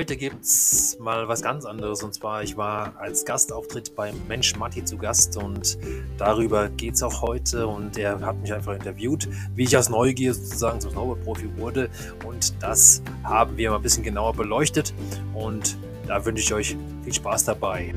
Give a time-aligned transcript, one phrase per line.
[0.00, 2.02] Heute gibt es mal was ganz anderes.
[2.02, 5.76] Und zwar, ich war als Gastauftritt beim Mensch Matti zu Gast und
[6.16, 7.66] darüber geht es auch heute.
[7.66, 11.90] Und er hat mich einfach interviewt, wie ich aus Neugier sozusagen zum Snowboard-Profi wurde.
[12.24, 14.94] Und das haben wir mal ein bisschen genauer beleuchtet.
[15.34, 17.92] Und da wünsche ich euch viel Spaß dabei.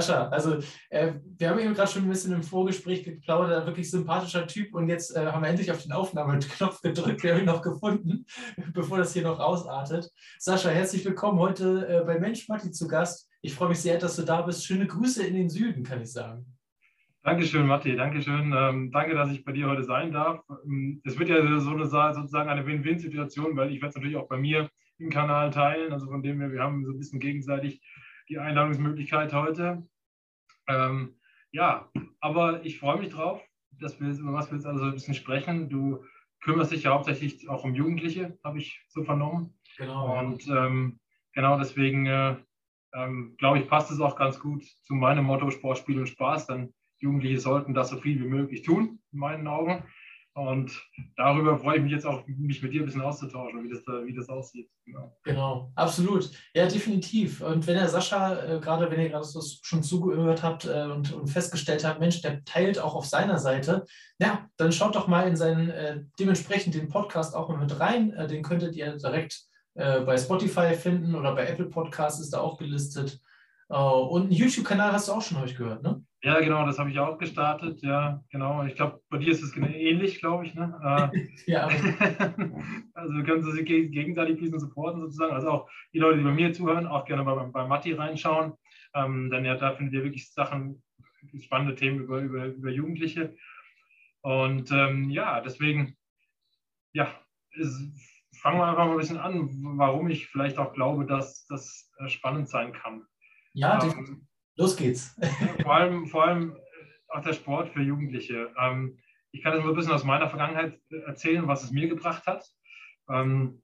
[0.00, 0.58] Sascha, also
[0.90, 4.88] äh, wir haben eben gerade schon ein bisschen im Vorgespräch geplaudert, wirklich sympathischer Typ und
[4.88, 8.26] jetzt äh, haben wir endlich auf den Aufnahmeknopf gedrückt, wir haben ihn noch gefunden,
[8.72, 10.10] bevor das hier noch ausartet.
[10.38, 13.30] Sascha, herzlich willkommen heute äh, bei Mensch Matti zu Gast.
[13.40, 14.66] Ich freue mich sehr, dass du da bist.
[14.66, 16.44] Schöne Grüße in den Süden, kann ich sagen.
[17.22, 18.52] Dankeschön, Matti, Dankeschön.
[18.56, 20.40] Ähm, danke, dass ich bei dir heute sein darf.
[20.66, 24.28] Ähm, es wird ja so eine, sozusagen eine Win-Win-Situation, weil ich werde es natürlich auch
[24.28, 25.92] bei mir im Kanal teilen.
[25.92, 27.80] Also von dem her, wir haben so ein bisschen gegenseitig
[28.28, 29.86] die Einladungsmöglichkeit heute.
[30.68, 31.16] Ähm,
[31.52, 35.14] ja, aber ich freue mich drauf, dass wir über was wir jetzt also ein bisschen
[35.14, 35.68] sprechen.
[35.68, 36.04] Du
[36.40, 39.54] kümmerst dich ja hauptsächlich auch um Jugendliche, habe ich so vernommen.
[39.76, 40.18] Genau.
[40.18, 41.00] Und ähm,
[41.32, 42.36] genau deswegen äh,
[42.94, 46.46] ähm, glaube ich, passt es auch ganz gut zu meinem Motto Sport, Spiel und Spaß.
[46.46, 49.84] Denn Jugendliche sollten das so viel wie möglich tun, in meinen Augen.
[50.34, 50.72] Und
[51.16, 54.14] darüber freue ich mich jetzt auch, mich mit dir ein bisschen auszutauschen, wie das, wie
[54.14, 54.68] das aussieht.
[54.84, 55.16] Genau.
[55.22, 56.28] genau, absolut.
[56.54, 57.40] Ja, definitiv.
[57.40, 61.12] Und wenn der Sascha, äh, gerade wenn ihr gerade so schon zugehört habt äh, und,
[61.12, 63.84] und, festgestellt habt, Mensch, der teilt auch auf seiner Seite,
[64.18, 68.12] ja, dann schaut doch mal in seinen, äh, dementsprechend den Podcast auch mal mit rein.
[68.12, 69.40] Äh, den könntet ihr direkt
[69.74, 73.20] äh, bei Spotify finden oder bei Apple Podcasts ist da auch gelistet.
[73.68, 76.04] Äh, und einen YouTube-Kanal hast du auch schon, euch gehört, ne?
[76.22, 77.82] Ja, genau, das habe ich auch gestartet.
[77.82, 78.64] Ja, genau.
[78.64, 80.54] Ich glaube, bei dir ist es ähnlich, glaube ich.
[80.54, 81.10] Ne?
[81.12, 81.68] Äh, ja.
[82.94, 85.34] also wir können Sie gegenseitig bisschen supporten sozusagen.
[85.34, 88.54] Also auch die Leute, die bei mir zuhören, auch gerne bei, bei Matti reinschauen.
[88.94, 90.82] Ähm, denn ja, da findet ihr wirklich Sachen,
[91.40, 93.36] spannende Themen über, über, über Jugendliche.
[94.22, 95.96] Und ähm, ja, deswegen,
[96.94, 97.12] ja,
[97.50, 97.78] ist,
[98.40, 102.08] fangen wir einfach mal ein bisschen an, warum ich vielleicht auch glaube, dass das äh,
[102.08, 103.04] spannend sein kann.
[103.54, 104.26] Ja, ähm,
[104.56, 105.16] Los geht's.
[105.62, 106.56] vor, allem, vor allem
[107.08, 108.52] auch der Sport für Jugendliche.
[108.58, 108.98] Ähm,
[109.32, 112.48] ich kann jetzt mal ein bisschen aus meiner Vergangenheit erzählen, was es mir gebracht hat.
[113.08, 113.62] Ähm,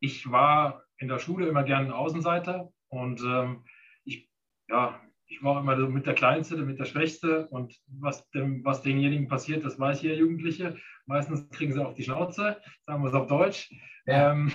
[0.00, 3.64] ich war in der Schule immer gerne ein Außenseiter und ähm,
[4.04, 4.30] ich,
[4.68, 8.82] ja, ich war immer so mit der Kleinste, mit der Schwächste und was, dem, was
[8.82, 10.76] denjenigen passiert, das weiß jeder Jugendliche.
[11.06, 13.72] Meistens kriegen sie auch die Schnauze, sagen wir es auf Deutsch.
[14.06, 14.32] Ja.
[14.32, 14.52] Ähm,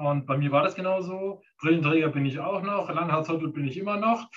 [0.00, 1.42] und bei mir war das genauso.
[1.58, 4.30] Brillenträger bin ich auch noch, Langhaarshottel bin ich immer noch.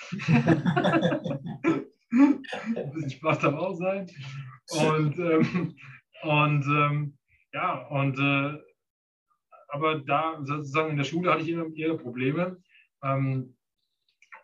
[2.10, 4.10] Ein bisschen Spaß darf auch sein.
[4.68, 5.74] Und, ähm,
[6.22, 7.18] und ähm,
[7.52, 8.58] ja, und äh,
[9.68, 12.62] aber da sozusagen in der Schule hatte ich immer ihre Probleme.
[13.02, 13.56] Ähm,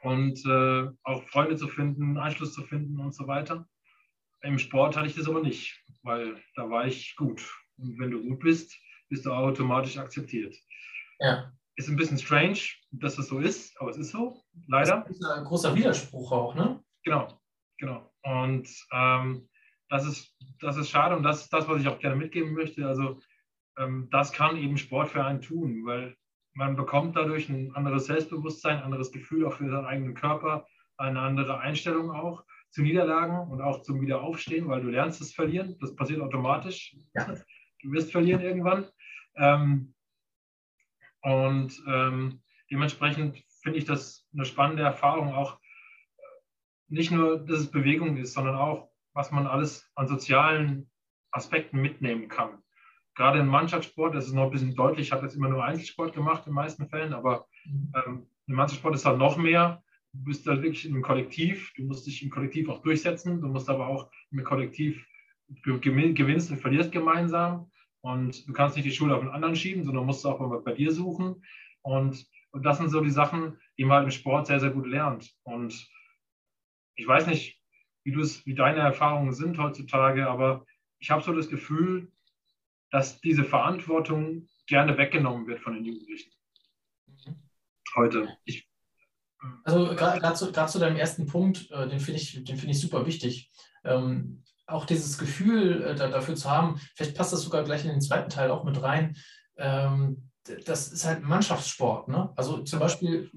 [0.02, 3.68] und äh, auch Freunde zu finden, Anschluss zu finden und so weiter.
[4.42, 7.46] Im Sport hatte ich das aber nicht, weil da war ich gut.
[7.76, 8.74] Und wenn du gut bist,
[9.10, 10.56] bist du automatisch akzeptiert.
[11.20, 11.52] Ja.
[11.76, 12.58] Ist ein bisschen strange,
[12.90, 15.04] dass das so ist, aber es ist so, leider.
[15.06, 16.82] Das ist ein großer Widerspruch auch, ne?
[17.04, 17.40] Genau,
[17.78, 18.12] genau.
[18.22, 19.48] Und ähm,
[19.88, 22.86] das, ist, das ist schade und das ist das, was ich auch gerne mitgeben möchte.
[22.86, 23.20] Also,
[23.78, 26.16] ähm, das kann eben Sport für einen tun, weil
[26.52, 30.66] man bekommt dadurch ein anderes Selbstbewusstsein, ein anderes Gefühl auch für seinen eigenen Körper,
[30.96, 35.76] eine andere Einstellung auch zu Niederlagen und auch zum Wiederaufstehen, weil du lernst das Verlieren.
[35.80, 36.96] Das passiert automatisch.
[37.14, 37.26] Ja.
[37.82, 38.86] Du wirst verlieren irgendwann.
[39.36, 39.94] Ähm,
[41.22, 46.22] und ähm, dementsprechend finde ich das eine spannende Erfahrung, auch äh,
[46.88, 50.90] nicht nur, dass es Bewegung ist, sondern auch, was man alles an sozialen
[51.30, 52.62] Aspekten mitnehmen kann.
[53.14, 56.14] Gerade im Mannschaftssport, das ist noch ein bisschen deutlich, ich habe jetzt immer nur Einzelsport
[56.14, 59.82] gemacht in den meisten Fällen, aber ähm, im Mannschaftssport ist halt noch mehr.
[60.12, 63.68] Du bist da wirklich im Kollektiv, du musst dich im Kollektiv auch durchsetzen, du musst
[63.68, 65.06] aber auch im Kollektiv
[65.62, 67.69] gewinnst und verlierst gemeinsam.
[68.02, 70.72] Und du kannst nicht die Schuld auf den anderen schieben, sondern musst auch mal bei
[70.72, 71.44] dir suchen.
[71.82, 74.86] Und, und das sind so die Sachen, die man halt im Sport sehr, sehr gut
[74.86, 75.30] lernt.
[75.42, 75.88] Und
[76.94, 77.60] ich weiß nicht,
[78.04, 80.64] wie, wie deine Erfahrungen sind heutzutage, aber
[80.98, 82.10] ich habe so das Gefühl,
[82.90, 86.32] dass diese Verantwortung gerne weggenommen wird von den Jugendlichen.
[87.96, 88.28] Heute.
[88.44, 88.68] Ich,
[89.64, 93.50] also gerade zu, zu, deinem ersten Punkt, äh, den finde ich, find ich super wichtig.
[93.84, 98.00] Ähm, auch dieses Gefühl äh, dafür zu haben, vielleicht passt das sogar gleich in den
[98.00, 99.16] zweiten Teil auch mit rein,
[99.56, 100.30] ähm,
[100.64, 102.08] das ist halt Mannschaftssport.
[102.08, 102.32] Ne?
[102.36, 103.30] Also zum Beispiel,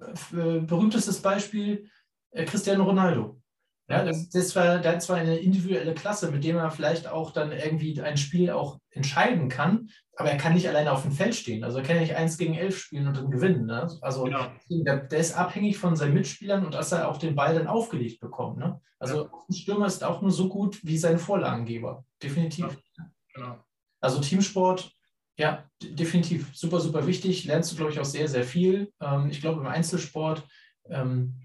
[0.00, 1.88] äh, berühmtestes Beispiel,
[2.30, 3.40] äh, Cristiano Ronaldo.
[3.88, 7.52] Ja, das, das war, hat zwar eine individuelle Klasse, mit dem er vielleicht auch dann
[7.52, 11.64] irgendwie ein Spiel auch entscheiden kann, aber er kann nicht alleine auf dem Feld stehen.
[11.64, 13.66] Also er kann nicht eins gegen elf spielen und dann gewinnen.
[13.66, 13.86] Ne?
[14.00, 14.46] Also genau.
[14.70, 18.20] der, der, ist abhängig von seinen Mitspielern und dass er auch den Ball dann aufgelegt
[18.20, 18.56] bekommt.
[18.56, 18.80] Ne?
[18.98, 19.30] Also ja.
[19.50, 22.04] ein Stürmer ist auch nur so gut wie sein Vorlagengeber.
[22.22, 22.78] Definitiv.
[22.96, 23.10] Ja.
[23.34, 23.58] Genau.
[24.00, 24.92] Also Teamsport,
[25.36, 26.50] ja, definitiv.
[26.54, 27.44] Super, super wichtig.
[27.44, 28.92] Lernst du, glaube ich, auch sehr, sehr viel.
[29.00, 30.46] Ähm, ich glaube, im Einzelsport
[30.88, 31.43] ähm,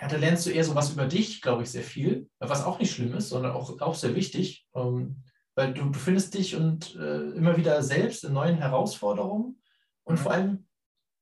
[0.00, 2.78] ja, da lernst du eher so was über dich, glaube ich, sehr viel, was auch
[2.78, 5.22] nicht schlimm ist, sondern auch, auch sehr wichtig, ähm,
[5.54, 9.62] weil du befindest dich und äh, immer wieder selbst in neuen Herausforderungen
[10.02, 10.18] und mhm.
[10.18, 10.66] vor allem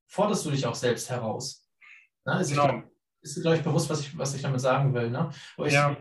[0.06, 1.69] forderst du dich auch selbst heraus.
[2.24, 2.32] Ne?
[2.32, 2.82] Also genau.
[3.20, 5.10] ist, glaube ich, bewusst, was ich, was ich damit sagen will.
[5.10, 5.30] Ne?
[5.58, 5.96] Ich, ja.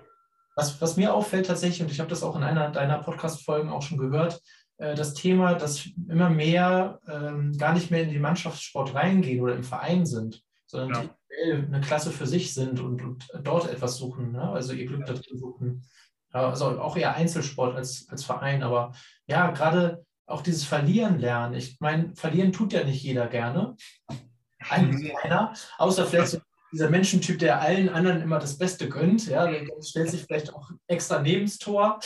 [0.55, 3.81] was, was mir auffällt tatsächlich, und ich habe das auch in einer deiner Podcast-Folgen auch
[3.81, 4.41] schon gehört,
[4.77, 9.55] äh, das Thema, dass immer mehr ähm, gar nicht mehr in den Mannschaftssport reingehen oder
[9.55, 11.09] im Verein sind, sondern ja
[11.43, 14.49] eine Klasse für sich sind und, und dort etwas suchen, ne?
[14.49, 15.83] also ihr Glück dazu suchen.
[16.31, 18.93] Also auch eher Einzelsport als, als Verein, aber
[19.27, 21.55] ja, gerade auch dieses Verlieren lernen.
[21.55, 23.75] Ich meine, verlieren tut ja nicht jeder gerne.
[24.69, 26.39] Eigentlich keiner, außer vielleicht so
[26.71, 29.27] dieser Menschentyp, der allen anderen immer das Beste gönnt.
[29.27, 31.99] Ja, der stellt sich vielleicht auch extra neben das Tor.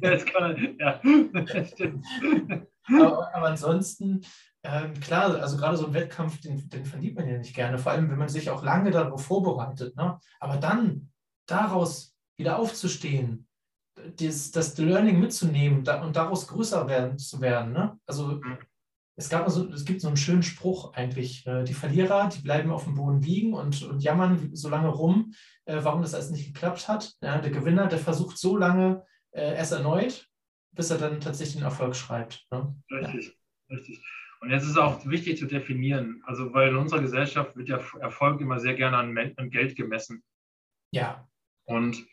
[0.00, 1.00] Das kann, ja.
[2.86, 4.20] Aber, aber ansonsten
[4.64, 7.92] ähm, klar, also gerade so ein Wettkampf, den, den verliert man ja nicht gerne, vor
[7.92, 9.94] allem wenn man sich auch lange darauf vorbereitet.
[9.94, 10.18] Ne?
[10.40, 11.10] Aber dann
[11.46, 13.46] daraus wieder aufzustehen,
[14.16, 17.74] das, das Learning mitzunehmen da, und daraus größer werden, zu werden.
[17.74, 17.98] Ne?
[18.06, 18.56] Also mhm.
[19.16, 22.70] es, gab so, es gibt so einen schönen Spruch eigentlich, äh, die Verlierer, die bleiben
[22.70, 25.34] auf dem Boden liegen und, und jammern so lange rum,
[25.66, 27.12] äh, warum das alles nicht geklappt hat.
[27.20, 30.26] Ja, der Gewinner, der versucht so lange äh, erst erneut,
[30.72, 32.46] bis er dann tatsächlich den Erfolg schreibt.
[32.50, 32.74] Ne?
[32.90, 33.36] Richtig,
[33.68, 33.76] ja.
[33.76, 34.02] richtig.
[34.44, 37.80] Und jetzt ist es auch wichtig zu definieren, also weil in unserer Gesellschaft wird ja
[37.98, 40.22] Erfolg immer sehr gerne an, an Geld gemessen.
[40.90, 41.26] Ja.
[41.64, 42.06] Und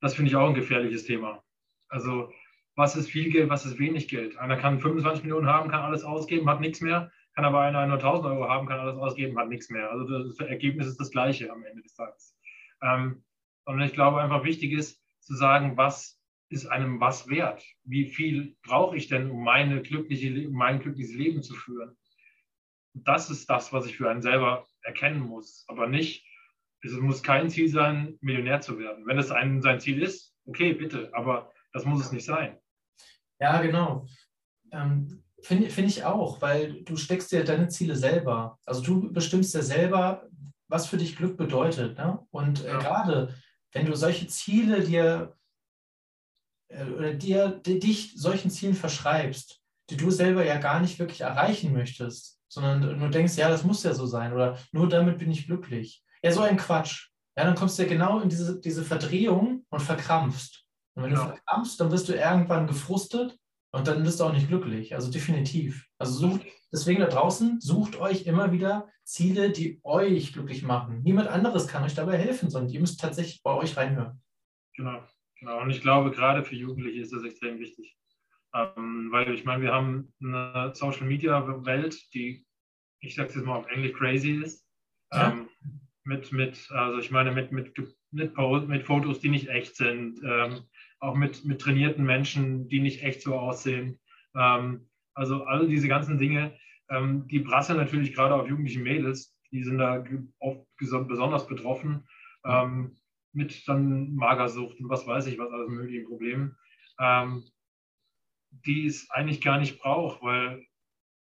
[0.00, 1.42] das finde ich auch ein gefährliches Thema.
[1.88, 2.32] Also
[2.76, 4.36] was ist viel Geld, was ist wenig Geld?
[4.36, 7.10] Einer kann 25 Millionen haben, kann alles ausgeben, hat nichts mehr.
[7.34, 9.90] Kann aber einer nur 1000 Euro haben, kann alles ausgeben, hat nichts mehr.
[9.90, 12.36] Also das Ergebnis ist das gleiche am Ende des Tages.
[12.82, 13.24] Ähm,
[13.64, 16.13] und ich glaube einfach wichtig ist zu sagen, was
[16.48, 17.64] ist einem was wert?
[17.84, 21.96] Wie viel brauche ich denn, um meine glückliche, mein glückliches Leben zu führen?
[22.92, 26.24] Das ist das, was ich für einen selber erkennen muss, aber nicht,
[26.82, 29.06] es muss kein Ziel sein, Millionär zu werden.
[29.06, 32.58] Wenn es ein, sein Ziel ist, okay, bitte, aber das muss es nicht sein.
[33.40, 34.06] Ja, genau.
[34.70, 38.58] Ähm, Finde find ich auch, weil du steckst dir deine Ziele selber.
[38.64, 40.26] Also du bestimmst ja selber,
[40.68, 41.98] was für dich Glück bedeutet.
[41.98, 42.18] Ne?
[42.30, 42.78] Und äh, ja.
[42.78, 43.34] gerade
[43.72, 45.36] wenn du solche Ziele dir
[46.70, 52.40] oder dir, dich solchen Zielen verschreibst, die du selber ja gar nicht wirklich erreichen möchtest,
[52.48, 56.02] sondern nur denkst, ja, das muss ja so sein oder nur damit bin ich glücklich.
[56.22, 57.10] Ja, so ein Quatsch.
[57.36, 60.64] Ja, dann kommst du ja genau in diese, diese Verdrehung und verkrampfst.
[60.94, 61.18] Und wenn ja.
[61.18, 63.36] du verkrampfst, dann wirst du irgendwann gefrustet
[63.72, 64.94] und dann bist du auch nicht glücklich.
[64.94, 65.86] Also definitiv.
[65.98, 71.02] Also sucht, deswegen da draußen, sucht euch immer wieder Ziele, die euch glücklich machen.
[71.02, 74.22] Niemand anderes kann euch dabei helfen, sondern ihr müsst tatsächlich bei euch reinhören.
[74.76, 75.02] Genau.
[75.44, 77.96] Genau, und ich glaube, gerade für Jugendliche ist das extrem wichtig.
[78.54, 82.46] Ähm, weil ich meine, wir haben eine Social Media Welt, die,
[83.00, 84.66] ich sage es jetzt mal auf Englisch, crazy ist.
[85.12, 85.32] Ja.
[85.32, 85.48] Ähm,
[86.04, 87.76] mit, mit, also ich meine, mit, mit,
[88.10, 88.36] mit,
[88.68, 90.60] mit Fotos, die nicht echt sind, ähm,
[91.00, 94.00] auch mit, mit trainierten Menschen, die nicht echt so aussehen.
[94.34, 96.56] Ähm, also all diese ganzen Dinge,
[96.88, 100.02] ähm, die prasseln natürlich gerade auf jugendliche Mädels, die sind da
[100.38, 102.06] oft besonders betroffen.
[102.46, 102.96] Ähm,
[103.34, 106.56] mit dann Magersucht und was weiß ich, was alles mögliche Probleme,
[106.98, 107.44] ähm,
[108.50, 110.64] die es eigentlich gar nicht braucht, weil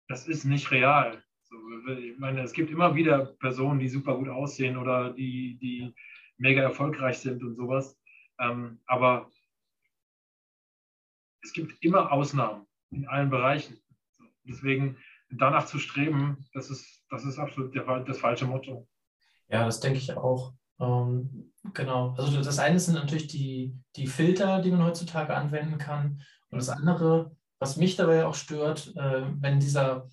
[0.07, 1.23] das ist nicht real.
[1.43, 1.55] So,
[1.97, 5.93] ich meine, es gibt immer wieder Personen, die super gut aussehen oder die, die
[6.37, 7.99] mega erfolgreich sind und sowas.
[8.39, 9.29] Ähm, aber
[11.41, 13.79] es gibt immer Ausnahmen in allen Bereichen.
[14.43, 14.97] Deswegen
[15.29, 18.87] danach zu streben, das ist, das ist absolut das falsche Motto.
[19.47, 20.53] Ja, das denke ich auch.
[20.79, 22.15] Ähm, genau.
[22.17, 26.21] Also das eine sind natürlich die, die Filter, die man heutzutage anwenden kann.
[26.49, 30.07] Und das andere, was mich dabei auch stört, äh, wenn dieser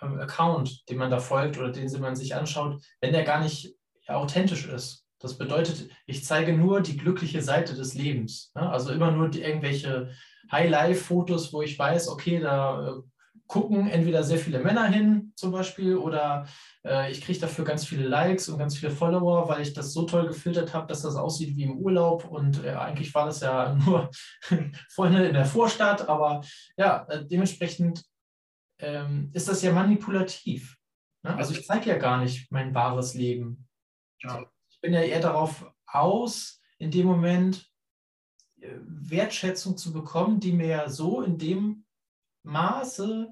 [0.00, 3.74] äh, Account, den man da folgt oder den man sich anschaut, wenn der gar nicht
[4.08, 5.04] ja, authentisch ist.
[5.18, 8.52] Das bedeutet, ich zeige nur die glückliche Seite des Lebens.
[8.54, 8.68] Ne?
[8.68, 10.10] Also immer nur die, irgendwelche
[10.52, 13.02] High-Life-Fotos, wo ich weiß, okay, da äh,
[13.46, 16.46] gucken entweder sehr viele Männer hin, zum Beispiel, oder
[16.84, 20.02] äh, ich kriege dafür ganz viele Likes und ganz viele Follower, weil ich das so
[20.04, 22.24] toll gefiltert habe, dass das aussieht wie im Urlaub.
[22.24, 24.10] Und äh, eigentlich war das ja nur
[24.90, 26.42] Freunde in der Vorstadt, aber
[26.76, 28.04] ja, äh, dementsprechend
[28.78, 30.76] ähm, ist das ja manipulativ.
[31.22, 31.36] Ne?
[31.36, 33.68] Also ich zeige ja gar nicht mein wahres Leben.
[34.22, 34.44] Ja.
[34.70, 37.66] Ich bin ja eher darauf aus, in dem Moment
[38.60, 41.85] äh, Wertschätzung zu bekommen, die mir ja so in dem
[42.46, 43.28] Maße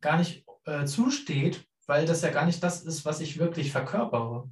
[0.00, 4.48] gar nicht äh, zusteht, weil das ja gar nicht das ist, was ich wirklich verkörpere.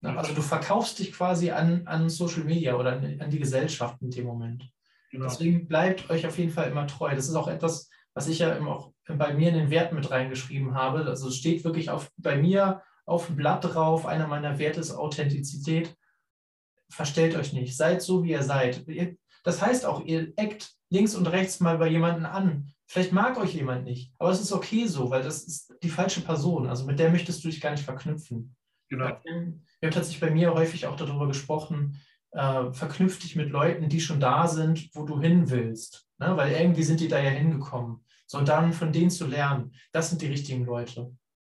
[0.00, 0.18] Ne?
[0.18, 4.10] Also du verkaufst dich quasi an, an Social Media oder an, an die Gesellschaft in
[4.10, 4.70] dem Moment.
[5.10, 5.26] Genau.
[5.26, 7.14] Deswegen bleibt euch auf jeden Fall immer treu.
[7.14, 10.74] Das ist auch etwas, was ich ja auch bei mir in den Werten mit reingeschrieben
[10.74, 11.04] habe.
[11.04, 14.92] Also es steht wirklich auf, bei mir auf dem Blatt drauf, einer meiner Werte ist
[14.92, 15.96] Authentizität.
[16.90, 18.84] Verstellt euch nicht, seid so, wie ihr seid.
[19.42, 22.73] Das heißt auch, ihr eckt links und rechts mal bei jemandem an.
[22.94, 26.20] Vielleicht mag euch jemand nicht, aber es ist okay so, weil das ist die falsche
[26.20, 26.68] Person.
[26.68, 28.54] Also mit der möchtest du dich gar nicht verknüpfen.
[28.88, 29.06] Genau.
[29.24, 34.00] Wir haben tatsächlich bei mir häufig auch darüber gesprochen, äh, verknüpf dich mit Leuten, die
[34.00, 36.06] schon da sind, wo du hin willst.
[36.18, 36.36] Ne?
[36.36, 38.04] Weil irgendwie sind die da ja hingekommen.
[38.28, 41.12] So, und dann von denen zu lernen, das sind die richtigen Leute.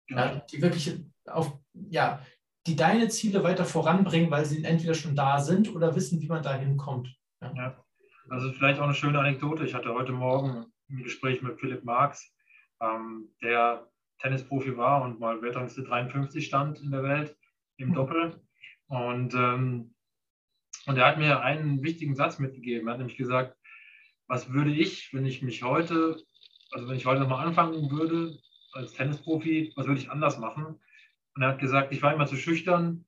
[0.10, 0.96] Ja, die wirklich
[1.26, 2.22] auf, ja,
[2.68, 6.44] die deine Ziele weiter voranbringen, weil sie entweder schon da sind oder wissen, wie man
[6.44, 7.18] da hinkommt.
[7.42, 7.52] Ja.
[7.56, 7.86] ja.
[8.30, 9.66] Also vielleicht auch eine schöne Anekdote.
[9.66, 12.34] Ich hatte heute Morgen ein Gespräch mit Philipp Marx,
[12.82, 13.88] ähm, der
[14.20, 17.36] Tennisprofi war und mal Weltrangliste 53 stand in der Welt
[17.78, 17.94] im hm.
[17.96, 18.42] Doppel.
[18.88, 19.94] Und, ähm,
[20.86, 22.88] und er hat mir einen wichtigen Satz mitgegeben.
[22.88, 23.58] Er hat nämlich gesagt,
[24.28, 26.18] was würde ich, wenn ich mich heute,
[26.72, 28.38] also wenn ich heute nochmal anfangen würde
[28.74, 30.80] als Tennisprofi, was würde ich anders machen?
[31.36, 33.06] Und er hat gesagt, ich war immer zu schüchtern,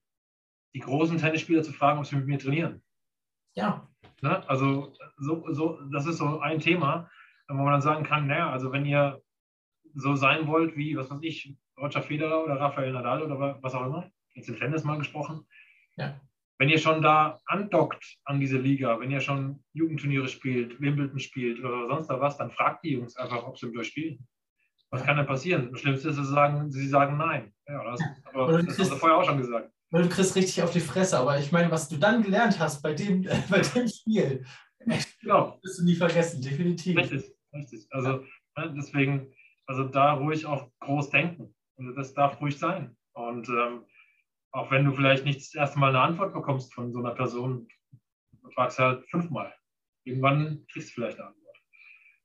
[0.74, 2.82] die großen Tennisspieler zu fragen, ob sie mit mir trainieren.
[3.54, 3.88] Ja.
[4.20, 4.48] Ne?
[4.48, 7.10] Also so, so, das ist so ein Thema,
[7.48, 9.22] wo man dann sagen kann, naja, also wenn ihr
[9.94, 13.86] so sein wollt wie, was weiß ich, Roger Federer oder Rafael Nadal oder was auch
[13.86, 15.46] immer, jetzt im Tennis mal gesprochen,
[15.96, 16.20] ja.
[16.58, 21.60] wenn ihr schon da andockt an diese Liga, wenn ihr schon Jugendturniere spielt, Wimbledon spielt
[21.60, 24.26] oder sonst da was, dann fragt die Jungs einfach, ob sie mit euch spielen.
[24.90, 25.06] Was ja.
[25.06, 25.70] kann denn passieren?
[25.72, 27.52] Das Schlimmste ist, sie sagen, sie sagen nein.
[27.66, 28.00] Ja, das,
[28.32, 29.70] aber das hast du vorher auch schon gesagt.
[29.90, 32.94] du kriegst richtig auf die Fresse, aber ich meine, was du dann gelernt hast bei
[32.94, 34.44] dem, bei dem Spiel,
[35.20, 35.58] genau.
[35.62, 36.96] wirst du nie vergessen, definitiv.
[36.96, 37.86] Richtig, richtig.
[37.90, 38.10] Also
[38.56, 38.66] ja.
[38.66, 39.32] Ne, deswegen,
[39.66, 41.54] also da ruhig auch groß denken.
[41.76, 42.96] Also das darf ruhig sein.
[43.14, 43.84] Und ähm,
[44.52, 47.68] auch wenn du vielleicht nicht das erste Mal eine Antwort bekommst von so einer Person,
[48.42, 49.52] du fragst halt fünfmal.
[50.04, 51.56] Irgendwann kriegst du vielleicht eine Antwort.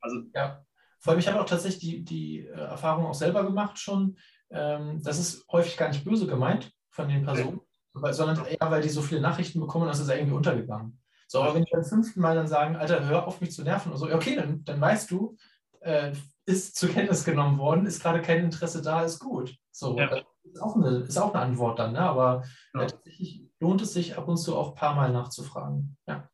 [0.02, 0.64] Also ja.
[1.00, 4.18] Vor allem, ich habe auch tatsächlich die, die äh, Erfahrung auch selber gemacht schon.
[4.52, 7.62] Ähm, das ist häufig gar nicht böse gemeint von den Personen,
[7.94, 8.14] okay.
[8.14, 11.02] sondern eher, weil die so viele Nachrichten bekommen, dass es irgendwie untergegangen.
[11.32, 13.92] So, aber wenn die beim fünften Mal dann sagen, Alter, hör auf mich zu nerven,
[13.92, 15.38] und so, okay, dann, dann weißt du,
[15.82, 16.12] äh,
[16.48, 19.56] ist zur Kenntnis genommen worden, ist gerade kein Interesse da, ist gut.
[19.70, 20.24] So, ja.
[20.44, 22.00] ist, auch eine, ist auch eine Antwort dann, ne?
[22.00, 22.88] aber ja.
[22.88, 25.98] tatsächlich lohnt es sich ab und zu auch ein paar Mal nachzufragen.
[26.08, 26.28] Ja.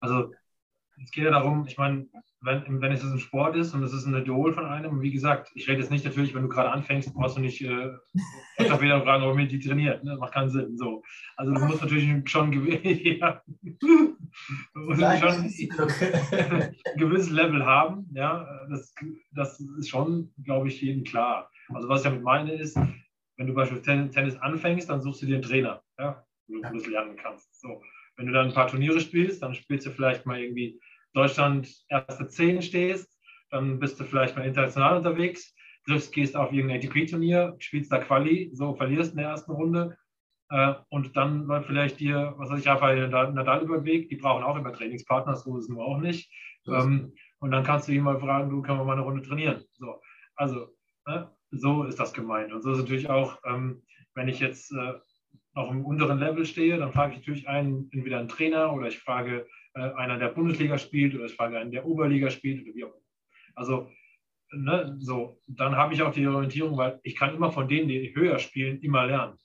[0.00, 0.32] Also
[1.00, 2.08] es geht ja darum, ich meine,
[2.42, 5.50] wenn, wenn es ein Sport ist und es ist ein Idol von einem, wie gesagt,
[5.54, 7.90] ich rede jetzt nicht natürlich, wenn du gerade anfängst, brauchst du nicht äh,
[8.58, 10.02] wieder fragen, ob die trainiert.
[10.04, 10.16] Ne?
[10.16, 10.76] Macht keinen Sinn.
[10.78, 11.02] So.
[11.36, 13.42] Also du musst natürlich schon, ja,
[14.72, 18.08] schon ein gewisses Level haben.
[18.14, 18.46] Ja?
[18.70, 18.94] Das,
[19.32, 21.50] das ist schon, glaube ich, jedem klar.
[21.74, 22.78] Also was ich damit meine ist,
[23.36, 26.24] wenn du beispielsweise Tennis anfängst, dann suchst du dir einen Trainer, ja?
[26.48, 27.60] wo du das lernen kannst.
[27.60, 27.82] So.
[28.16, 30.80] Wenn du dann ein paar Turniere spielst, dann spielst du vielleicht mal irgendwie
[31.12, 33.18] Deutschland erste zehn stehst,
[33.50, 35.54] dann bist du vielleicht mal international unterwegs,
[35.86, 39.96] triffst, gehst auf irgendein ATP-Turnier, spielst da Quali, so verlierst in der ersten Runde
[40.50, 44.16] äh, und dann läuft vielleicht dir, was weiß ich, Rafael Nadal über den Weg, die
[44.16, 46.30] brauchen auch immer Trainingspartner, so ist es nur auch nicht.
[46.66, 49.64] Ähm, und dann kannst du ihn mal fragen, du, können wir mal eine Runde trainieren.
[49.72, 50.00] So,
[50.34, 50.68] also,
[51.06, 52.52] äh, so ist das gemeint.
[52.52, 53.82] Und so ist natürlich auch, ähm,
[54.14, 54.94] wenn ich jetzt äh,
[55.54, 58.98] auf einem unteren Level stehe, dann frage ich natürlich einen, entweder einen Trainer oder ich
[58.98, 62.84] frage äh, einer der Bundesliga spielt oder ich frage einen, der Oberliga spielt oder wie
[62.84, 63.04] auch immer.
[63.54, 63.90] Also,
[64.52, 68.14] ne, so, dann habe ich auch die Orientierung, weil ich kann immer von denen, die
[68.14, 69.38] höher spielen, immer lernen.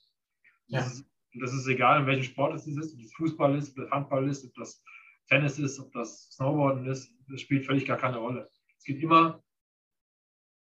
[0.68, 0.80] Ja.
[0.80, 3.84] Das, ist, das ist egal, in welchem Sport es ist, ob das Fußball ist, ob
[3.84, 4.82] das Handball ist, ob das
[5.28, 8.48] Tennis ist, ob das Snowboarden ist, das spielt völlig gar keine Rolle.
[8.78, 9.42] Es gibt immer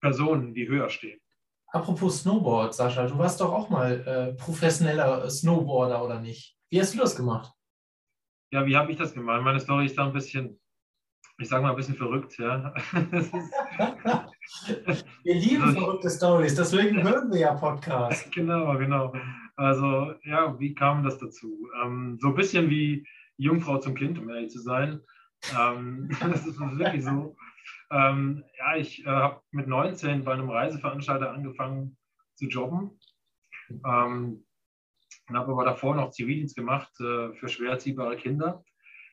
[0.01, 1.19] Personen, die höher stehen.
[1.71, 6.57] Apropos Snowboard, Sascha, du warst doch auch mal äh, professioneller Snowboarder, oder nicht?
[6.69, 7.53] Wie hast du das gemacht?
[8.51, 9.43] Ja, wie habe ich das gemacht?
[9.43, 10.59] Meine Story ist da ein bisschen,
[11.37, 12.39] ich sage mal, ein bisschen verrückt.
[12.39, 12.73] Ja.
[15.23, 18.27] wir lieben also, verrückte Stories, deswegen hören wir ja Podcasts.
[18.33, 19.13] Genau, genau.
[19.55, 21.69] Also, ja, wie kam das dazu?
[21.83, 23.05] Ähm, so ein bisschen wie
[23.37, 25.01] Jungfrau zum Kind, um ehrlich zu sein.
[25.57, 27.35] Ähm, das ist wirklich so.
[27.91, 31.97] Ähm, ja, ich äh, habe mit 19 bei einem Reiseveranstalter angefangen
[32.35, 32.99] zu jobben.
[33.69, 34.45] Ähm,
[35.27, 38.63] und habe aber davor noch Zivildienst gemacht äh, für schwer erziehbare Kinder.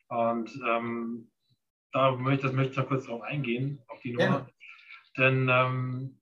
[0.09, 1.31] Und ähm,
[1.91, 4.25] da möchte, das möchte ich noch kurz darauf eingehen, auf die Nummer.
[4.25, 4.49] Ja.
[5.17, 6.19] Denn ähm,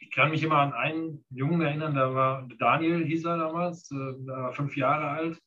[0.00, 3.96] ich kann mich immer an einen Jungen erinnern, der war Daniel, hieß er damals, äh,
[3.96, 5.40] der war fünf Jahre alt.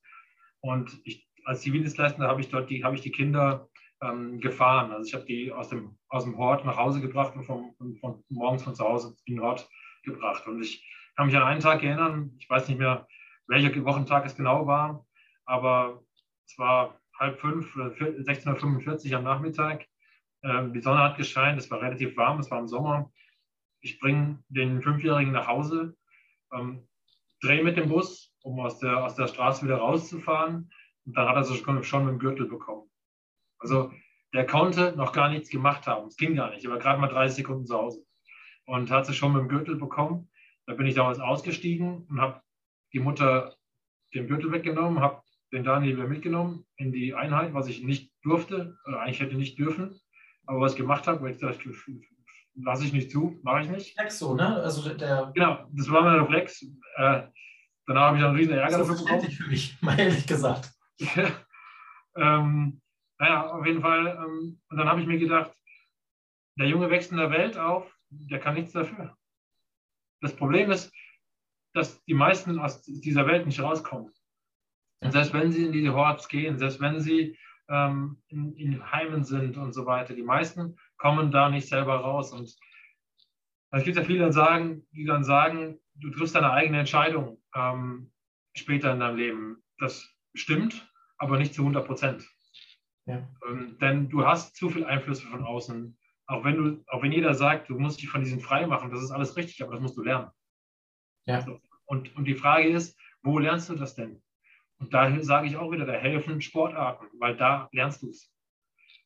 [0.61, 3.69] Und ich, als Zivildienstleister habe ich dort die, habe ich die Kinder
[4.01, 4.91] ähm, gefahren.
[4.91, 8.23] Also ich habe die aus dem, aus dem Hort nach Hause gebracht und von, von
[8.29, 9.67] morgens von zu Hause in den Hort
[10.03, 10.45] gebracht.
[10.47, 10.85] Und ich
[11.15, 13.07] kann mich an einen Tag erinnern, ich weiß nicht mehr,
[13.47, 15.05] welcher Wochentag es genau war,
[15.45, 16.03] aber
[16.45, 19.85] es war halb fünf, 16.45 Uhr am Nachmittag.
[20.43, 23.11] Ähm, die Sonne hat gescheint, es war relativ warm, es war im Sommer.
[23.81, 25.95] Ich bringe den Fünfjährigen nach Hause,
[26.53, 26.87] ähm,
[27.41, 30.71] drehe mit dem Bus, um aus der, aus der Straße wieder rauszufahren.
[31.05, 32.89] Und dann hat er sich schon, dem Gürtel bekommen.
[33.59, 33.91] Also
[34.33, 36.07] der konnte noch gar nichts gemacht haben.
[36.07, 36.65] Es ging gar nicht.
[36.65, 38.05] Er war gerade mal 30 Sekunden zu Hause
[38.65, 40.29] und hat sich schon mit dem Gürtel bekommen.
[40.65, 42.41] Da bin ich damals ausgestiegen und habe
[42.93, 43.55] die Mutter
[44.13, 45.21] den Gürtel weggenommen, habe
[45.53, 49.57] den Daniel wieder mitgenommen in die Einheit, was ich nicht durfte, oder eigentlich hätte nicht
[49.57, 49.99] dürfen,
[50.45, 51.73] aber was ich gemacht habe, weil ich dachte,
[52.55, 53.97] lasse ich nicht zu, mache ich nicht.
[53.97, 54.55] Reflex so, ne?
[54.57, 56.63] Also der genau, das war mein Reflex.
[56.95, 57.23] Äh,
[57.85, 59.31] danach habe ich einen riesen Ärger dafür bekommen.
[59.31, 60.71] für mich, mal ehrlich gesagt.
[62.17, 62.81] ähm,
[63.19, 64.07] naja, auf jeden Fall.
[64.07, 65.51] Ähm, und dann habe ich mir gedacht,
[66.55, 69.15] der Junge wächst in der Welt auf, der kann nichts dafür.
[70.21, 70.91] Das Problem ist,
[71.73, 74.11] dass die meisten aus dieser Welt nicht rauskommen.
[75.01, 77.37] Und selbst wenn sie in diese Horts gehen, selbst wenn sie
[77.69, 82.31] ähm, in, in, Heimen sind und so weiter, die meisten kommen da nicht selber raus.
[82.31, 82.55] Und
[83.71, 88.11] es gibt ja viele, die, sagen, die dann sagen, du triffst deine eigene Entscheidung ähm,
[88.55, 89.63] später in deinem Leben.
[89.77, 92.27] Das stimmt, aber nicht zu 100 Prozent.
[93.07, 93.27] Ja.
[93.47, 95.97] Ähm, denn du hast zu viel Einflüsse von außen.
[96.27, 99.01] Auch wenn, du, auch wenn jeder sagt, du musst dich von diesen frei machen, das
[99.01, 100.29] ist alles richtig, aber das musst du lernen.
[101.25, 101.45] Ja.
[101.85, 104.21] Und, und die Frage ist, wo lernst du das denn?
[104.79, 108.31] Und da sage ich auch wieder, da helfen Sportarten, weil da lernst du es.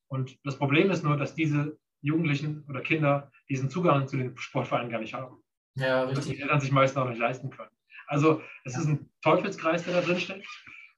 [0.08, 4.90] Und das Problem ist nur, dass diese Jugendlichen oder Kinder diesen Zugang zu den Sportvereinen
[4.90, 5.38] gar nicht haben.
[5.76, 6.26] Ja, richtig.
[6.26, 7.70] Und die Eltern sich meistens auch nicht leisten können.
[8.08, 8.82] Also es ja.
[8.82, 10.48] ist ein Teufelskreis, der da drin steckt.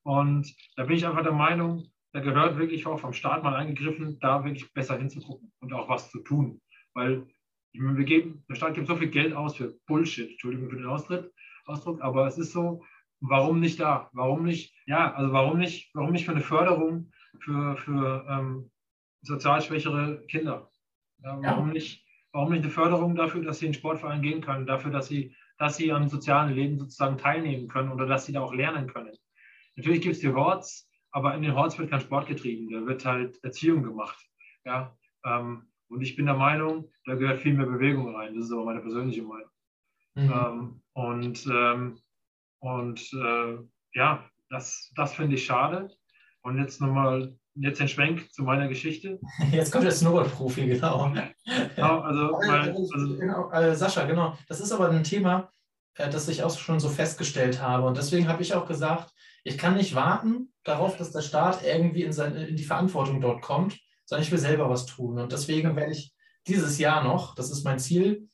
[0.04, 4.20] Und da bin ich einfach der Meinung, da gehört wirklich auch vom Staat mal eingegriffen,
[4.20, 6.62] da wirklich besser hinzugucken und auch was zu tun.
[6.94, 7.28] Weil
[7.74, 11.32] wir geben, der Staat gibt so viel Geld aus für Bullshit, Entschuldigung für den Austritt,
[11.66, 12.84] Ausdruck, aber es ist so,
[13.20, 14.10] warum nicht da?
[14.14, 18.70] Warum nicht, ja, also warum nicht, warum nicht für eine Förderung für, für ähm,
[19.22, 20.70] sozial schwächere Kinder?
[21.24, 21.74] Ja, warum, ja.
[21.74, 25.08] Nicht, warum nicht eine Förderung dafür, dass sie in den Sportverein gehen können, dafür, dass
[25.08, 28.86] sie, dass sie am sozialen Leben sozusagen teilnehmen können oder dass sie da auch lernen
[28.86, 29.16] können?
[29.76, 33.06] Natürlich gibt es die Horts, aber in den Horts wird kein Sport getrieben, da wird
[33.06, 34.18] halt Erziehung gemacht.
[34.66, 34.96] Ja,
[35.26, 38.36] ähm, und ich bin der Meinung, da gehört viel mehr Bewegung rein.
[38.36, 39.50] Das ist aber meine persönliche Meinung.
[40.16, 40.32] Mhm.
[40.32, 42.00] Ähm, und ähm,
[42.64, 43.58] und äh,
[43.94, 45.90] ja, das, das finde ich schade.
[46.44, 49.20] Und jetzt nochmal, jetzt den Schwenk zu meiner Geschichte.
[49.52, 51.14] Jetzt kommt der Snowboard-Profi, genau.
[51.76, 54.38] genau also, mein, also genau, äh, Sascha, genau.
[54.48, 55.52] Das ist aber ein Thema,
[55.96, 57.88] äh, das ich auch schon so festgestellt habe.
[57.88, 59.12] Und deswegen habe ich auch gesagt,
[59.44, 63.42] ich kann nicht warten darauf, dass der Staat irgendwie in, seine, in die Verantwortung dort
[63.42, 65.20] kommt, sondern ich will selber was tun.
[65.20, 66.14] Und deswegen werde ich
[66.48, 68.28] dieses Jahr noch, das ist mein Ziel,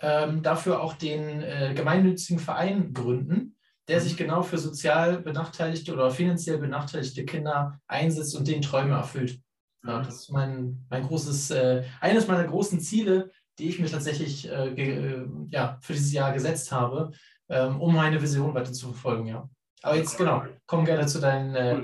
[0.00, 3.56] ähm, dafür auch den äh, gemeinnützigen Verein gründen,
[3.88, 9.40] der sich genau für sozial benachteiligte oder finanziell benachteiligte Kinder einsetzt und denen Träume erfüllt.
[9.86, 14.48] Ja, das ist mein, mein großes, äh, eines meiner großen Ziele, die ich mir tatsächlich
[14.48, 17.12] äh, äh, ja, für dieses Jahr gesetzt habe,
[17.48, 19.26] ähm, um meine Vision weiter zu verfolgen.
[19.26, 19.48] Ja.
[19.82, 21.54] Aber jetzt genau, komm gerne zu deinen.
[21.54, 21.82] Äh,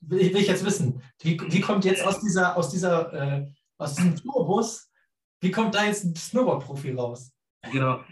[0.00, 3.46] will, will, ich jetzt wissen, wie, wie kommt jetzt aus dieser, aus dieser, äh,
[3.78, 4.90] aus diesem Tourbus,
[5.40, 7.32] wie kommt da jetzt ein Snowboard-Profi raus?
[7.72, 8.04] Genau.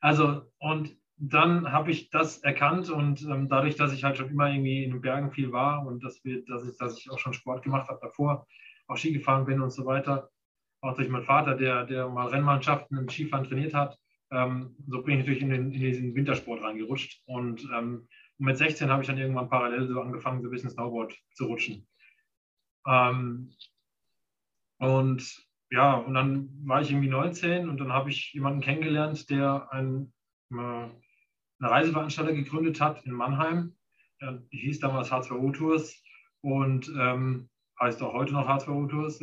[0.00, 4.50] Also, und dann habe ich das erkannt und ähm, dadurch, dass ich halt schon immer
[4.50, 7.32] irgendwie in den Bergen viel war und dass, wir, dass, ich, dass ich auch schon
[7.32, 8.46] Sport gemacht habe davor,
[8.86, 10.30] auch Ski gefahren bin und so weiter,
[10.86, 13.98] auch durch meinen Vater, der, der mal Rennmannschaften im Skifahren trainiert hat,
[14.30, 18.90] ähm, so bin ich natürlich in, den, in diesen Wintersport reingerutscht und ähm, mit 16
[18.90, 21.86] habe ich dann irgendwann parallel so angefangen, so ein bisschen Snowboard zu rutschen.
[22.86, 23.52] Ähm,
[24.78, 29.72] und ja, und dann war ich irgendwie 19 und dann habe ich jemanden kennengelernt, der
[29.72, 30.12] ein,
[30.50, 30.90] äh, eine
[31.60, 33.74] Reiseveranstalter gegründet hat in Mannheim.
[34.20, 36.02] Die hieß damals H2O Tours
[36.40, 39.20] und ähm, heißt auch heute noch H2O Tours.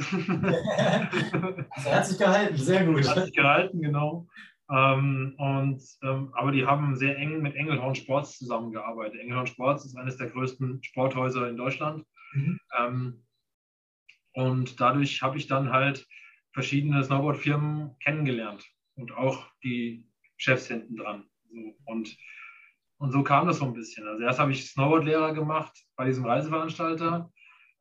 [1.70, 3.08] also hat sich gehalten, sehr gut.
[3.08, 4.28] Hat sich gehalten, genau.
[4.70, 9.20] Ähm, und, ähm, aber die haben sehr eng mit Engelhorn Sports zusammengearbeitet.
[9.20, 12.06] Engelhorn Sports ist eines der größten Sporthäuser in Deutschland.
[12.34, 12.60] Mhm.
[12.80, 13.26] Ähm,
[14.34, 16.08] und dadurch habe ich dann halt
[16.54, 21.26] verschiedene Snowboard-Firmen kennengelernt und auch die Chefs hinten dran.
[21.86, 22.18] Und,
[22.98, 24.08] und so kam das so ein bisschen.
[24.08, 27.32] Also erst habe ich Snowboard-Lehrer gemacht bei diesem Reiseveranstalter.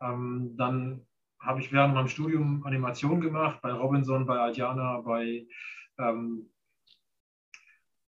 [0.02, 1.06] Ähm, dann
[1.40, 5.46] habe ich während meinem Studium Animation gemacht, bei Robinson, bei Adjana, bei
[5.98, 6.50] ähm,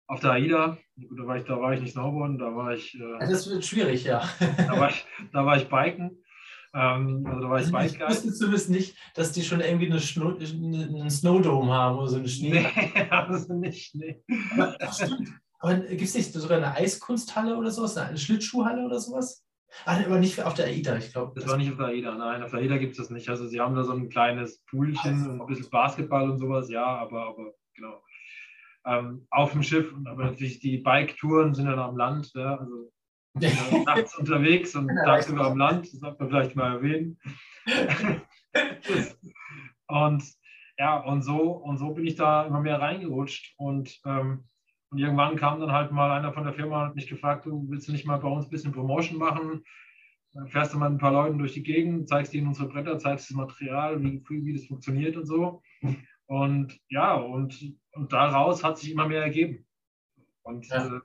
[0.06, 0.78] auf der AIDA.
[0.96, 2.94] Da war ich, da war ich nicht Snowboarden, da war ich.
[2.94, 4.22] Äh, das wird schwierig, ja.
[4.56, 6.22] da, war ich, da war ich Biken.
[6.74, 10.00] Ähm, also da war ich also Ich wusste zumindest nicht, dass die schon irgendwie eine
[10.00, 12.50] Schno einen Snowdome haben oder so eine Schnee.
[12.50, 14.22] Nee, also nicht, nee.
[14.52, 15.32] Aber, stimmt.
[15.60, 19.44] Aber gibt es nicht sogar eine Eiskunsthalle oder sowas, eine Schlittschuhhalle oder sowas?
[19.84, 21.32] Ah, aber nicht auf der AIDA, ich glaube.
[21.34, 23.28] Das war nicht auf der AIDA, nein, auf der AIDA gibt es das nicht.
[23.28, 26.70] Also sie haben da so ein kleines Poolchen also, und ein bisschen Basketball und sowas,
[26.70, 28.02] ja, aber, aber genau.
[28.86, 32.92] Ähm, auf dem Schiff, aber natürlich die Bike-Touren sind dann am Land, ja, also
[33.86, 37.18] nachts unterwegs und tagsüber am Land, das sollte man vielleicht mal erwähnen.
[39.88, 40.22] und
[40.78, 44.44] ja, und so, und so bin ich da immer mehr reingerutscht und ähm,
[44.94, 47.66] und irgendwann kam dann halt mal einer von der Firma und hat mich gefragt, du
[47.68, 49.64] willst du nicht mal bei uns ein bisschen Promotion machen?
[50.32, 53.28] Dann fährst du mal ein paar Leuten durch die Gegend, zeigst ihnen unsere Bretter, zeigst
[53.28, 55.62] das Material, wie, wie das funktioniert und so.
[56.26, 59.66] Und ja, und, und daraus hat sich immer mehr ergeben.
[60.42, 60.86] Und, ja.
[60.86, 61.00] äh,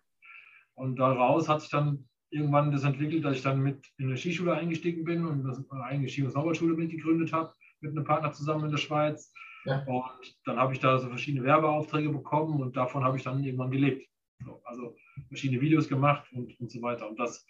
[0.76, 4.54] und daraus hat sich dann irgendwann das entwickelt, dass ich dann mit in eine Skischule
[4.54, 8.72] eingestiegen bin und eine eigene Ski- und Snowboardschule mitgegründet habe, mit einem Partner zusammen in
[8.72, 9.34] der Schweiz.
[9.66, 9.84] Ja.
[9.86, 13.72] Und dann habe ich da so verschiedene Werbeaufträge bekommen und davon habe ich dann irgendwann
[13.72, 14.08] gelebt.
[14.46, 14.96] So, also
[15.28, 17.10] verschiedene Videos gemacht und, und so weiter.
[17.10, 17.46] Und das,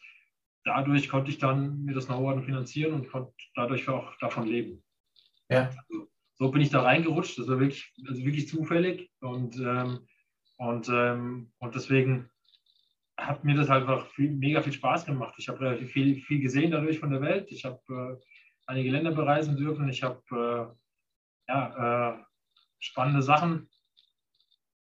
[0.63, 4.84] dadurch konnte ich dann mir das Snowboarden finanzieren und konnte dadurch auch davon leben.
[5.50, 5.69] Ja.
[5.69, 7.38] Also, so bin ich da reingerutscht.
[7.38, 9.12] Das war wirklich, also wirklich zufällig.
[9.19, 10.00] Und, ähm,
[10.58, 12.30] und, ähm, und deswegen
[13.17, 15.36] hat mir das halt einfach viel, mega viel Spaß gemacht.
[15.38, 17.52] Ich habe relativ viel, viel gesehen dadurch von der Welt.
[17.52, 18.26] Ich habe äh,
[18.65, 19.89] einige Länder bereisen dürfen.
[19.89, 20.88] Ich habe äh,
[21.49, 22.23] ja, äh,
[22.79, 23.69] spannende Sachen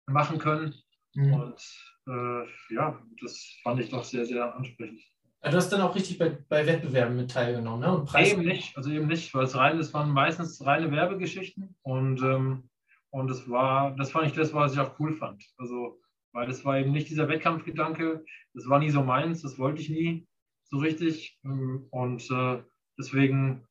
[0.07, 0.75] machen können.
[1.15, 1.33] Mhm.
[1.35, 1.61] Und
[2.07, 5.01] äh, ja, das fand ich doch sehr, sehr ansprechend.
[5.43, 7.97] Ja, du hast dann auch richtig bei, bei Wettbewerben mit teilgenommen, ne?
[7.97, 11.77] Und Preis eben nicht, also eben nicht, weil es rein, es waren meistens reine Werbegeschichten
[11.83, 12.69] und, ähm,
[13.11, 15.45] und das war, das fand ich das, was ich auch cool fand.
[15.57, 16.01] Also,
[16.33, 19.89] weil das war eben nicht dieser Wettkampfgedanke, das war nie so meins, das wollte ich
[19.91, 20.27] nie
[20.65, 21.39] so richtig.
[21.45, 22.63] Ähm, und äh,
[22.99, 23.68] deswegen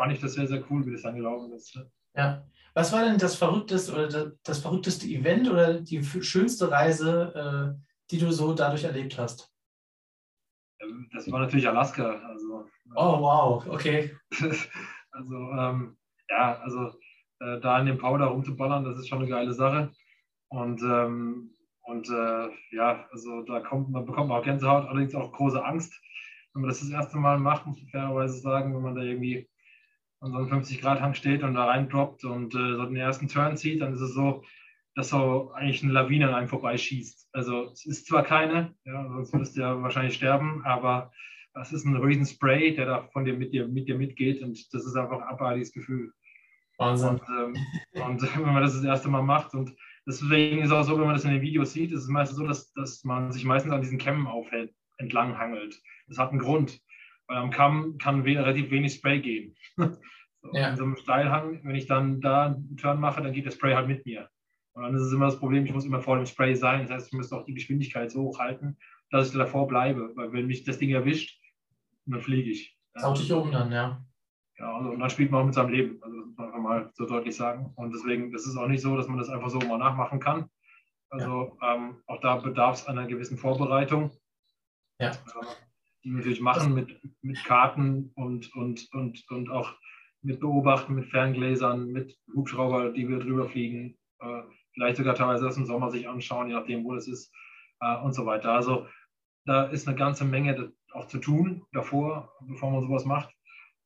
[0.00, 1.78] fand ich das sehr, sehr cool, wie das dann gelaufen ist.
[2.16, 2.42] Ja.
[2.72, 7.84] Was war denn das verrückteste oder das, das verrückteste Event oder die schönste Reise, äh,
[8.10, 9.52] die du so dadurch erlebt hast?
[10.80, 12.12] Ähm, das war natürlich Alaska.
[12.12, 14.16] Also, oh, wow, okay.
[15.10, 15.98] also, ähm,
[16.30, 16.98] ja, also
[17.40, 19.90] äh, da in dem Powder rumzuballern, das ist schon eine geile Sache.
[20.48, 25.62] Und, ähm, und äh, ja, also da kommt, man bekommt auch Gänsehaut, allerdings auch große
[25.62, 25.92] Angst,
[26.54, 29.49] wenn man das das erste Mal macht, muss ich fairerweise sagen, wenn man da irgendwie
[30.20, 33.80] an so einem 50-Grad-Hang steht und da reindroppt und äh, so den ersten Turn zieht,
[33.80, 34.44] dann ist es so,
[34.94, 37.30] dass so eigentlich eine Lawine an einem vorbeischießt.
[37.32, 41.10] Also es ist zwar keine, ja, sonst würdest du ja wahrscheinlich sterben, aber
[41.54, 44.72] es ist ein riesen Spray, der da von dir mit dir, mit dir mitgeht und
[44.74, 46.12] das ist einfach ein abartiges Gefühl.
[46.78, 47.08] Wahnsinn.
[47.08, 49.74] Und, ähm, und wenn man das das erste Mal macht und
[50.06, 52.38] deswegen ist es auch so, wenn man das in den Videos sieht, ist es meistens
[52.38, 55.80] so, dass, dass man sich meistens an diesen Kämmen aufhält, entlang hangelt.
[56.08, 56.80] Das hat einen Grund.
[57.30, 59.54] Weil am Kamm kann relativ wenig Spray gehen.
[59.76, 60.70] so, ja.
[60.70, 63.74] In so einem Steilhang, wenn ich dann da einen Turn mache, dann geht der Spray
[63.74, 64.28] halt mit mir.
[64.72, 66.82] Und dann ist es immer das Problem, ich muss immer vor dem Spray sein.
[66.82, 68.76] Das heißt, ich müsste auch die Geschwindigkeit so hoch halten,
[69.12, 70.10] dass ich davor bleibe.
[70.16, 71.40] Weil wenn mich das Ding erwischt,
[72.06, 72.76] dann fliege ich.
[72.96, 74.04] Sau dich um dann, ja.
[74.58, 76.02] Ja, also, und dann spielt man auch mit seinem Leben.
[76.02, 77.72] Also das muss man einfach mal so deutlich sagen.
[77.76, 80.50] Und deswegen, das ist auch nicht so, dass man das einfach so mal nachmachen kann.
[81.10, 81.76] Also ja.
[81.76, 84.10] ähm, auch da bedarf es einer gewissen Vorbereitung.
[84.98, 85.12] Ja.
[86.00, 89.74] Äh, die wir natürlich machen mit, mit Karten und, und, und, und auch
[90.22, 94.42] mit Beobachten, mit Ferngläsern, mit Hubschrauber, die wir drüber fliegen, äh,
[94.74, 97.32] vielleicht sogar teilweise das im Sommer sich anschauen, je nachdem, wo das ist
[97.80, 98.52] äh, und so weiter.
[98.52, 98.86] Also
[99.46, 103.34] da ist eine ganze Menge auch zu tun davor, bevor man sowas macht.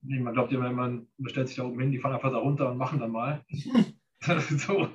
[0.03, 2.77] Man glaubt immer, man stellt sich da oben hin, die fahren einfach da runter und
[2.77, 3.45] machen dann mal.
[4.51, 4.91] so.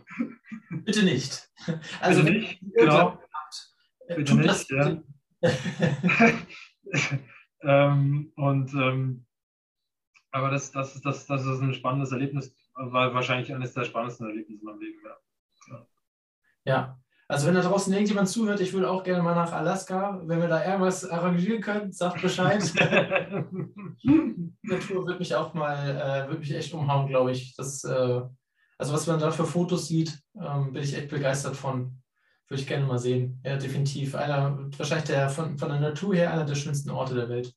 [0.70, 1.50] Bitte nicht.
[2.00, 3.20] Also Bitte nicht, genau.
[4.08, 5.02] Bitte nicht, ja.
[7.62, 9.26] ähm, und ähm,
[10.32, 14.28] aber das, das, ist, das, das ist ein spannendes Erlebnis, war wahrscheinlich eines der spannendsten
[14.28, 15.00] Erlebnisse in meinem Leben.
[15.68, 15.86] Ja.
[16.66, 17.00] ja.
[17.28, 20.20] Also wenn da draußen irgendjemand zuhört, ich würde auch gerne mal nach Alaska.
[20.26, 22.64] Wenn wir da irgendwas arrangieren können, sagt Bescheid.
[24.04, 27.56] Die Natur wird mich auch mal, äh, wird mich echt umhauen, glaube ich.
[27.56, 28.22] Das, äh,
[28.80, 32.02] also was man da für Fotos sieht, ähm, bin ich echt begeistert von.
[32.50, 33.40] Würde ich gerne mal sehen.
[33.46, 34.16] Ja, definitiv.
[34.16, 37.54] Einer, wahrscheinlich der von, von der Natur her einer der schönsten Orte der Welt.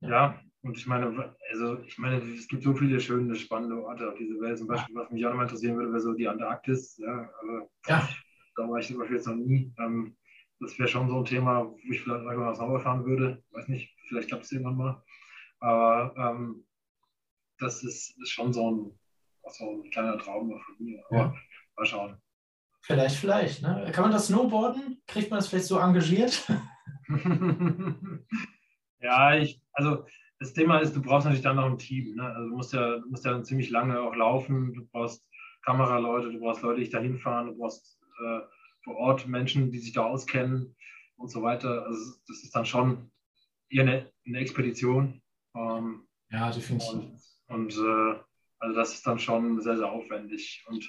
[0.00, 4.18] Ja, und ich meine, also ich meine, es gibt so viele schöne, spannende Orte auf
[4.18, 4.58] dieser Welt.
[4.58, 6.98] Zum Beispiel, was mich auch nochmal interessieren würde, wäre so die Antarktis.
[6.98, 8.08] Ja, aber Ja.
[8.56, 9.72] da war ich zum Beispiel jetzt noch nie.
[9.78, 10.16] Ähm,
[10.58, 13.42] das wäre schon so ein Thema, wo ich vielleicht mal nach Sauber fahren würde.
[13.52, 15.02] Weiß nicht, vielleicht klappt es irgendwann mal.
[15.60, 16.64] Aber ähm,
[17.58, 18.98] das ist, ist schon so ein,
[19.48, 21.04] so ein kleiner Traum von mir.
[21.08, 21.34] Aber Ja.
[21.76, 22.16] mal schauen.
[22.82, 23.62] Vielleicht, vielleicht.
[23.62, 23.90] Ne?
[23.92, 25.00] Kann man das Snowboarden?
[25.06, 26.46] Kriegt man das vielleicht so engagiert?
[29.00, 30.04] ja, ich, also
[30.38, 32.16] das Thema ist, du brauchst natürlich dann noch ein Team.
[32.16, 32.24] Ne?
[32.24, 35.24] Also du musst ja, du musst ja dann ziemlich lange auch laufen, du brauchst
[35.64, 38.40] Kameraleute, du brauchst Leute, die dich da hinfahren, du brauchst äh,
[38.82, 40.74] vor Ort Menschen, die sich da auskennen
[41.16, 41.86] und so weiter.
[41.86, 43.12] Also das ist dann schon
[43.70, 45.22] eher eine, eine Expedition.
[45.54, 46.88] Ähm, Ja, definitiv.
[46.88, 48.18] und und äh,
[48.58, 50.64] also das ist dann schon sehr, sehr aufwendig.
[50.68, 50.88] Und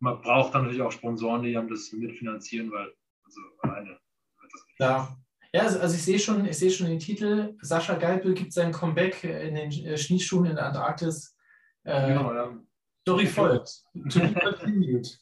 [0.00, 2.92] man braucht dann natürlich auch Sponsoren, die einem das mitfinanzieren, weil
[3.24, 4.80] also alleine wird das nicht.
[4.80, 5.16] Ja,
[5.52, 7.56] ja also, also ich sehe schon, ich sehe schon den Titel.
[7.60, 11.36] Sascha Geipel gibt sein Comeback in den äh, Schneeschuhen in der Antarktis.
[11.84, 12.56] Äh, Genau, ja.
[13.02, 13.82] Story folgt.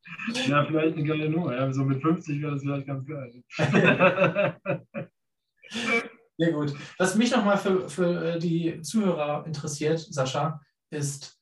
[0.47, 1.55] Ja, vielleicht eine geile Nummer.
[1.55, 3.43] Ja, so mit 50 wäre das vielleicht ganz geil.
[6.37, 6.73] Sehr gut.
[6.97, 11.40] Was mich nochmal für, für äh, die Zuhörer interessiert, Sascha, ist,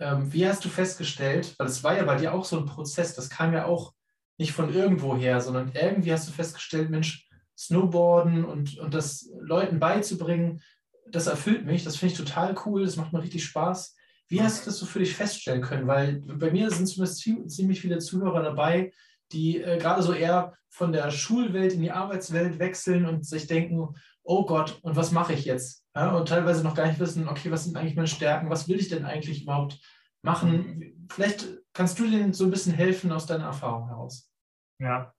[0.00, 3.14] ähm, wie hast du festgestellt, weil es war ja bei dir auch so ein Prozess,
[3.14, 3.92] das kam ja auch
[4.38, 9.80] nicht von irgendwo her, sondern irgendwie hast du festgestellt, Mensch, Snowboarden und, und das Leuten
[9.80, 10.62] beizubringen,
[11.10, 13.96] das erfüllt mich, das finde ich total cool, das macht mir richtig Spaß.
[14.28, 15.86] Wie hast du das so für dich feststellen können?
[15.86, 18.92] Weil bei mir sind zumindest zie- ziemlich viele Zuhörer dabei,
[19.32, 23.94] die äh, gerade so eher von der Schulwelt in die Arbeitswelt wechseln und sich denken,
[24.28, 25.86] oh Gott, und was mache ich jetzt?
[25.96, 28.50] Ja, und teilweise noch gar nicht wissen, okay, was sind eigentlich meine Stärken?
[28.50, 29.80] Was will ich denn eigentlich überhaupt
[30.22, 31.08] machen?
[31.10, 34.30] Vielleicht kannst du denen so ein bisschen helfen aus deiner Erfahrung heraus.
[34.78, 35.14] Ja,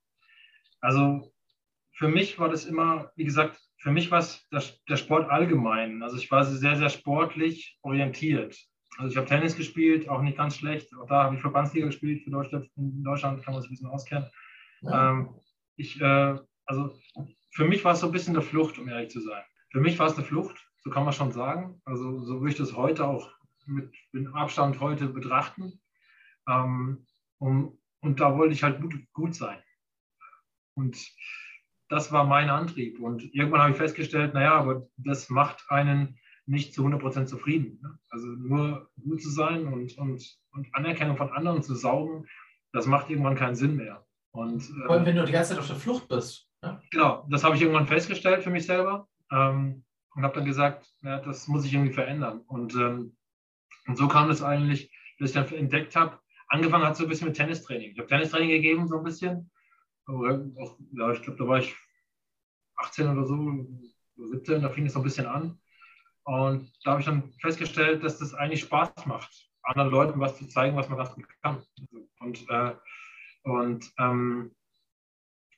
[0.79, 1.33] also
[1.93, 6.03] für mich war das immer, wie gesagt, für mich war es der, der Sport allgemein.
[6.03, 8.57] Also ich war sehr, sehr sportlich orientiert.
[8.99, 10.95] Also ich habe Tennis gespielt, auch nicht ganz schlecht.
[10.95, 12.69] Auch da habe ich Verbandsliga gespielt für Deutschland.
[12.75, 14.29] In Deutschland kann man sich ein bisschen auskennen.
[14.81, 15.11] Ja.
[15.11, 15.29] Ähm,
[15.77, 16.93] ich, äh, also
[17.51, 19.43] für mich war es so ein bisschen eine Flucht, um ehrlich zu sein.
[19.71, 21.81] Für mich war es eine Flucht, so kann man schon sagen.
[21.85, 23.31] Also so würde ich das heute auch
[23.65, 25.79] mit, mit Abstand heute betrachten.
[26.47, 27.05] Ähm,
[27.39, 29.59] um, und da wollte ich halt gut, gut sein.
[30.75, 30.97] Und
[31.89, 32.99] das war mein Antrieb.
[32.99, 37.79] Und irgendwann habe ich festgestellt, naja, aber das macht einen nicht zu 100% zufrieden.
[37.81, 37.99] Ne?
[38.09, 42.27] Also nur gut zu sein und, und, und Anerkennung von anderen zu saugen,
[42.71, 44.05] das macht irgendwann keinen Sinn mehr.
[44.31, 46.48] Und, Vor ähm, wenn du die ganze Zeit auf der Flucht bist.
[46.91, 49.83] Genau, das habe ich irgendwann festgestellt für mich selber ähm,
[50.15, 52.41] und habe dann gesagt, ja, das muss ich irgendwie verändern.
[52.47, 53.15] Und, ähm,
[53.87, 57.27] und so kam es eigentlich, dass ich dann entdeckt habe, angefangen hat so ein bisschen
[57.27, 57.91] mit Tennistraining.
[57.91, 59.49] Ich habe Tennistraining gegeben, so ein bisschen.
[60.05, 61.75] Auch, ja, ich glaube, da war ich
[62.77, 63.67] 18 oder so,
[64.17, 65.59] 17, da fing es so ein bisschen an.
[66.23, 70.47] Und da habe ich dann festgestellt, dass das eigentlich Spaß macht, anderen Leuten was zu
[70.47, 71.63] zeigen, was man ganz gut kann.
[72.19, 72.75] Und, äh,
[73.43, 74.55] und ähm,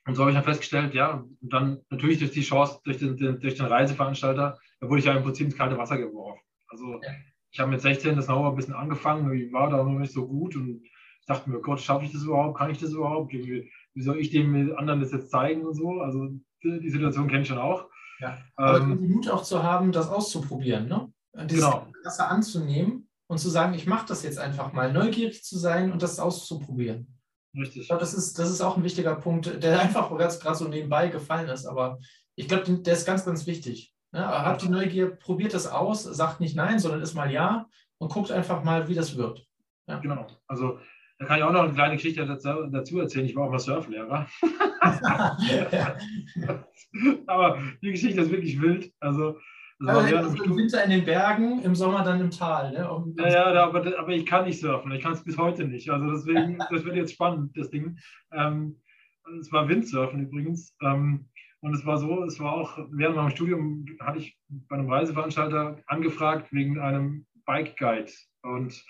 [0.06, 3.16] und so habe ich dann festgestellt, ja, und dann natürlich durch die Chance, durch den,
[3.16, 6.40] den, durch den Reiseveranstalter, da wurde ich ja im Prinzip ins kalte Wasser geworfen.
[6.68, 7.10] Also Ja.
[7.50, 10.26] ich habe mit 16 das Snowboard ein bisschen angefangen, ich war da noch nicht so
[10.26, 10.82] gut und
[11.20, 12.58] ich dachte mir, Gott, schaffe ich das überhaupt?
[12.58, 13.32] Kann ich das überhaupt?
[13.32, 16.00] Wie, wie soll ich dem anderen das jetzt zeigen und so?
[16.00, 16.30] Also
[16.64, 17.88] die, die Situation kenne ich schon auch.
[18.18, 18.38] Ja.
[18.56, 21.12] Aber Ähm, den Mut auch zu haben, das auszuprobieren, ne?
[21.48, 21.86] Dieses Genau.
[22.04, 26.02] Wasser anzunehmen und zu sagen, ich mache das jetzt einfach mal, neugierig zu sein und
[26.02, 27.06] das auszuprobieren.
[27.54, 27.82] Richtig.
[27.82, 30.68] Ich glaube, das ist, das ist auch ein wichtiger Punkt, der einfach gerade gerade so
[30.68, 31.98] nebenbei gefallen ist, aber
[32.34, 33.92] ich glaube, der ist ganz, ganz wichtig.
[34.12, 34.26] Ne?
[34.26, 37.66] Habt die Neugier, probiert das aus, sagt nicht nein, sondern ist mal ja
[37.98, 39.46] und guckt einfach mal, wie das wird.
[39.86, 40.26] Genau.
[40.46, 40.78] Also
[41.18, 43.26] da kann ich auch noch eine kleine Geschichte dazu, dazu erzählen.
[43.26, 44.26] Ich war auch mal Surflehrer.
[45.70, 45.96] ja.
[47.26, 48.92] Aber die Geschichte ist wirklich wild.
[49.00, 49.38] Also,
[49.86, 50.56] das war Also, Im.
[50.56, 52.72] Winter in den Bergen, im Sommer dann im Tal.
[52.72, 52.90] Ne?
[52.90, 54.92] Um, Ja, ja, aber, aber ich kann nicht surfen.
[54.92, 55.90] Ich kann es bis heute nicht.
[55.90, 57.98] Also deswegen, das wird jetzt spannend, das Ding.
[58.32, 58.80] Ähm,
[59.40, 60.76] es war Windsurfen übrigens.
[60.82, 61.28] Ähm,
[61.60, 65.78] und es war so, es war auch während meinem Studium hatte ich bei einem Reiseveranstalter
[65.86, 68.10] angefragt wegen einem Bike Guide.
[68.42, 68.84] Und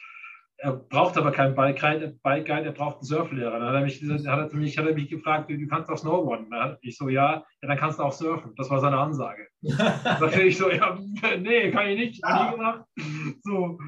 [0.62, 3.59] er braucht aber keinen Bike Guide, Bike Guide er braucht einen Surflehrer.
[3.59, 6.51] Dann hat er mich, hat er mich, hat er mich gefragt, du kannst auch Snowboarden.
[6.51, 8.53] Dann ich so, ja, ja, dann kannst du auch surfen.
[8.57, 9.48] Das war seine Ansage.
[9.62, 10.96] Da ich so, ja,
[11.38, 12.85] nee, kann ich nicht, ich nie gemacht.
[13.42, 13.79] So,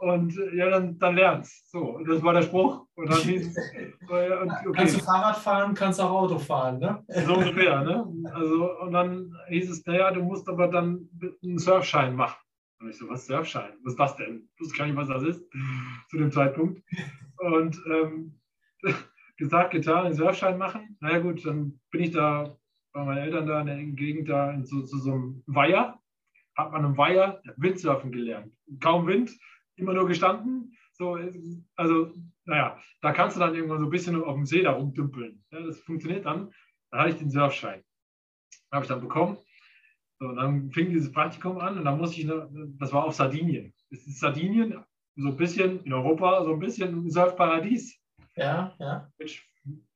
[0.00, 1.68] und ja, dann, dann lernst.
[1.70, 2.86] So, und das war der Spruch.
[2.94, 6.78] Und dann hieß äh, und, Kannst du okay, Fahrrad fahren, kannst auch Auto fahren.
[6.78, 7.02] Ne?
[7.08, 8.06] so ungefähr, ne?
[8.32, 11.08] Also, und dann hieß es, naja, du musst aber dann
[11.42, 12.38] einen Surfschein machen.
[12.80, 13.74] Und ich so, was Surfschein?
[13.82, 14.48] Was ist das denn?
[14.54, 15.44] Ich wusste gar nicht, was das ist
[16.08, 16.82] zu dem Zeitpunkt.
[17.38, 18.40] Und ähm,
[19.36, 20.96] gesagt, getan, einen Surfschein machen.
[21.00, 22.56] Naja gut, dann bin ich da
[22.92, 26.00] bei meinen Eltern da in der Gegend da in so, zu so einem Weiher
[26.56, 28.52] habe an einem Weiher Windsurfen gelernt.
[28.80, 29.30] Kaum Wind,
[29.76, 30.76] immer nur gestanden.
[30.92, 31.18] So,
[31.76, 32.12] also,
[32.44, 35.42] naja, da kannst du dann irgendwann so ein bisschen auf dem See da rumdümpeln.
[35.50, 36.52] Ja, das funktioniert dann.
[36.90, 37.82] Dann hatte ich den Surfschein.
[38.72, 39.38] Habe ich dann bekommen.
[40.20, 42.30] So, und dann fing dieses Praktikum an und dann musste ich,
[42.78, 43.72] das war auf Sardinien.
[43.90, 44.84] Es ist Sardinien,
[45.16, 47.98] so ein bisschen in Europa, so ein bisschen ein Surfparadies.
[48.36, 49.08] Ja, ja.
[49.18, 49.42] Mit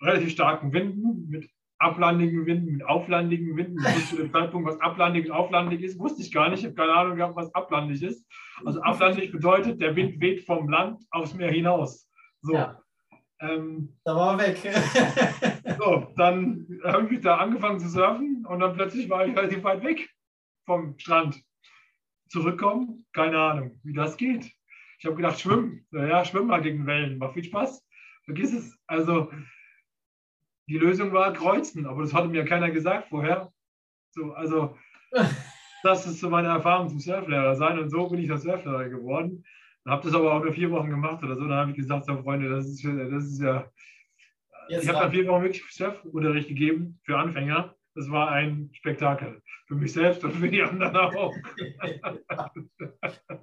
[0.00, 3.76] relativ starken Winden, mit ablandigen Winden, mit auflandigen Winden.
[3.82, 6.60] Das zu dem Zeitpunkt, was ablandig und auflandig ist, wusste ich gar nicht.
[6.60, 8.26] Ich habe keine Ahnung gehabt, was ablandig ist.
[8.64, 12.08] Also ablandig bedeutet, der Wind weht vom Land aufs Meer hinaus.
[12.40, 12.54] So.
[12.54, 12.80] Ja.
[13.40, 14.56] Ähm, da war er weg.
[15.78, 19.84] so, dann habe ich da angefangen zu surfen und dann plötzlich war ich relativ weit
[19.84, 20.08] weg
[20.64, 21.42] vom Strand.
[22.28, 24.50] Zurückkommen, keine Ahnung, wie das geht.
[24.98, 25.86] Ich habe gedacht, schwimmen.
[25.92, 27.86] Ja, schwimmen mal gegen Wellen, macht viel Spaß.
[28.24, 28.78] Vergiss es.
[28.86, 29.30] Also,
[30.66, 33.52] die Lösung war kreuzen, aber das hatte mir keiner gesagt vorher.
[34.12, 34.76] So, also,
[35.82, 39.44] das ist so meine Erfahrung zum Surflehrer sein und so bin ich der Surflehrer geworden.
[39.86, 41.42] Habe das aber auch nur vier Wochen gemacht oder so.
[41.42, 43.70] Dann habe ich gesagt, so Freunde, das ist, das ist ja.
[44.68, 47.74] Jetzt ich habe dann vier Wochen wirklich Surfunterricht gegeben für Anfänger.
[47.94, 49.42] Das war ein Spektakel.
[49.74, 51.34] Für mich selbst und für die anderen auch.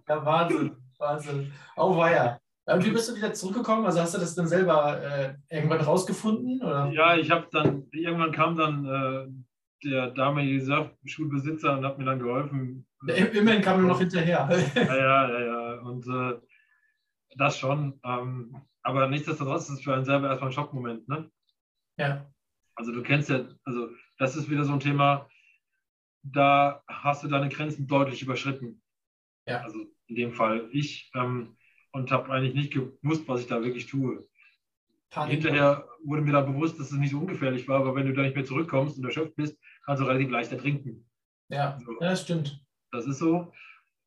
[0.08, 0.78] ja, Wahnsinn.
[0.98, 1.52] Wahnsinn.
[1.76, 2.40] Oh, war ja.
[2.68, 3.86] Und wie bist du wieder zurückgekommen?
[3.86, 6.62] Also hast du das dann selber äh, irgendwann rausgefunden?
[6.64, 6.90] Oder?
[6.94, 9.28] Ja, ich habe dann, irgendwann kam dann äh,
[9.90, 12.88] der damalige Surfschulbesitzer und hat mir dann geholfen.
[13.06, 14.48] Ja, immerhin kam er noch hinterher.
[14.74, 15.80] ja, ja, ja, ja.
[15.82, 16.40] Und äh,
[17.36, 18.00] das schon.
[18.06, 21.30] Ähm, aber nichtsdestotrotz ist es für einen selber erstmal ein Schockmoment, ne?
[21.98, 22.26] Ja.
[22.76, 25.28] Also du kennst ja, also das ist wieder so ein Thema,
[26.24, 28.82] da hast du deine Grenzen deutlich überschritten.
[29.48, 29.62] Ja.
[29.62, 31.12] Also in dem Fall ich.
[31.16, 31.58] Ähm,
[31.92, 34.26] und habe eigentlich nicht gewusst, was ich da wirklich tue.
[35.10, 35.34] Panik.
[35.34, 38.22] Hinterher wurde mir dann bewusst, dass es nicht so ungefährlich war, aber wenn du da
[38.22, 41.06] nicht mehr zurückkommst und erschöpft bist, kannst du relativ leicht ertrinken.
[41.50, 41.92] Ja, so.
[42.00, 42.64] ja das stimmt.
[42.92, 43.52] Das ist so.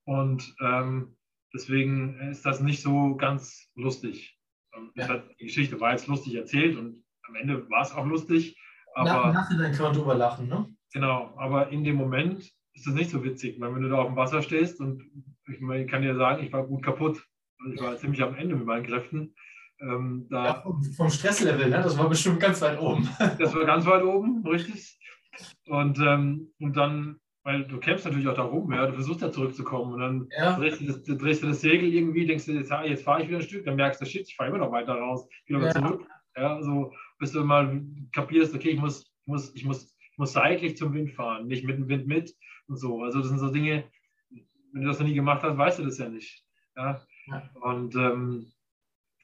[0.05, 1.17] Und ähm,
[1.53, 4.39] deswegen ist das nicht so ganz lustig.
[4.75, 5.19] Ähm, ja.
[5.39, 8.59] Die Geschichte war jetzt lustig erzählt und am Ende war es auch lustig.
[8.95, 10.75] Aber, Nach, nachhinein kann man drüber lachen, ne?
[10.95, 12.41] Genau, aber in dem Moment
[12.73, 15.03] ist das nicht so witzig, weil wenn du da auf dem Wasser stehst und
[15.47, 17.23] ich, meine, ich kann dir sagen, ich war gut kaputt
[17.73, 19.35] ich war ziemlich am Ende mit meinen Kräften.
[19.81, 21.83] Ähm, da, ja, vom, vom, Stresslevel, ne?
[21.83, 23.09] das war bestimmt ganz weit oben.
[23.39, 24.99] das war ganz weit oben, richtig.
[25.67, 29.33] Und, ähm, und dann, weil du kämpfst natürlich auch da rum, ja, du versuchst da
[29.33, 30.57] zurückzukommen und dann ja.
[30.57, 33.39] drehst, du das, drehst, du das, Segel irgendwie, denkst du, jetzt, jetzt fahre ich wieder
[33.39, 35.71] ein Stück, dann merkst du, shit, ich fahre immer noch weiter raus, wieder ja.
[35.71, 36.07] zurück.
[36.37, 40.77] Ja, so, bis du mal kapierst, okay, ich muss, muss, ich muss, ich muss seitlich
[40.77, 42.35] zum Wind fahren, nicht mit dem Wind mit
[42.69, 43.03] und so.
[43.03, 43.85] Also das sind so Dinge,
[44.73, 46.45] wenn du das noch nie gemacht hast, weißt du das ja nicht.
[46.77, 47.01] Ja?
[47.61, 48.47] Und ähm,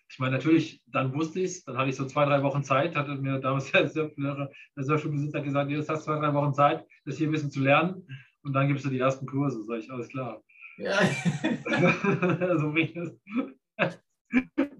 [0.09, 2.96] ich meine, natürlich, dann wusste ich es, dann hatte ich so zwei, drei Wochen Zeit,
[2.96, 7.29] hatte mir damals der Surfschulbesitzer gesagt, jetzt hast du zwei, drei Wochen Zeit, das hier
[7.29, 8.07] ein bisschen zu lernen
[8.42, 9.62] und dann gibst du die ersten Kurse.
[9.64, 10.42] Sag ich, alles klar.
[10.79, 10.98] Ja.
[12.59, 14.00] so wie das.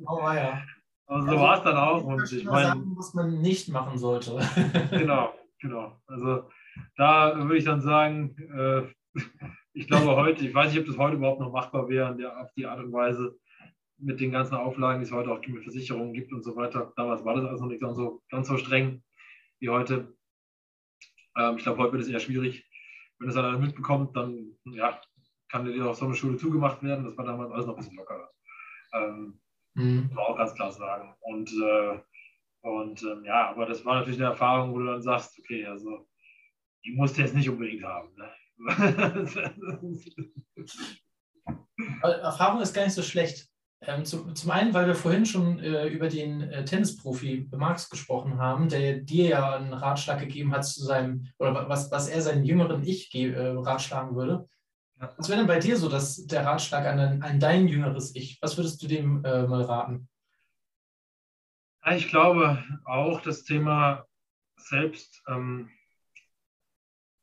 [0.07, 0.63] Oh ja.
[1.07, 2.05] Also, so war es dann auch.
[2.05, 4.39] Und ich meine, sagen, was man nicht machen sollte.
[4.91, 6.01] genau, genau.
[6.07, 6.51] Also
[6.97, 8.83] da würde ich dann sagen, äh,
[9.73, 12.53] ich glaube heute, ich weiß nicht, ob das heute überhaupt noch machbar wäre, der, auf
[12.55, 13.39] die Art und Weise
[13.99, 16.93] mit den ganzen Auflagen, die es heute auch mit Versicherungen gibt und so weiter.
[16.97, 19.03] Damals war das also nicht ganz so, ganz so streng
[19.61, 20.17] wie heute.
[21.37, 22.67] Ähm, ich glaube, heute wird es eher schwierig.
[23.19, 25.01] Wenn es einer mitbekommt, dann ja,
[25.51, 27.05] kann dir auch so eine Schule zugemacht werden.
[27.05, 28.31] Das war damals alles noch ein bisschen lockerer.
[28.95, 29.41] Ähm,
[29.75, 30.05] mhm.
[30.05, 31.15] Muss man auch ganz klar sagen.
[31.21, 31.99] Und, äh,
[32.63, 36.07] und ähm, ja, aber das war natürlich eine Erfahrung, wo du dann sagst, okay, also
[36.85, 38.15] die musst du jetzt nicht unbedingt haben.
[38.17, 38.31] Ne?
[42.03, 43.49] Erfahrung ist gar nicht so schlecht.
[43.83, 48.39] Ähm, zum, zum, einen, weil wir vorhin schon äh, über den äh, Tennisprofi Marx gesprochen
[48.39, 52.45] haben, der dir ja einen Ratschlag gegeben hat zu seinem, oder was, was er seinen
[52.45, 54.47] jüngeren Ich äh, ratschlagen würde.
[55.17, 58.37] Was wäre denn bei dir so dass der Ratschlag an, an dein jüngeres Ich?
[58.43, 60.10] Was würdest du dem äh, mal raten?
[61.87, 64.07] Ich glaube auch das Thema
[64.57, 65.71] Selbst, ähm,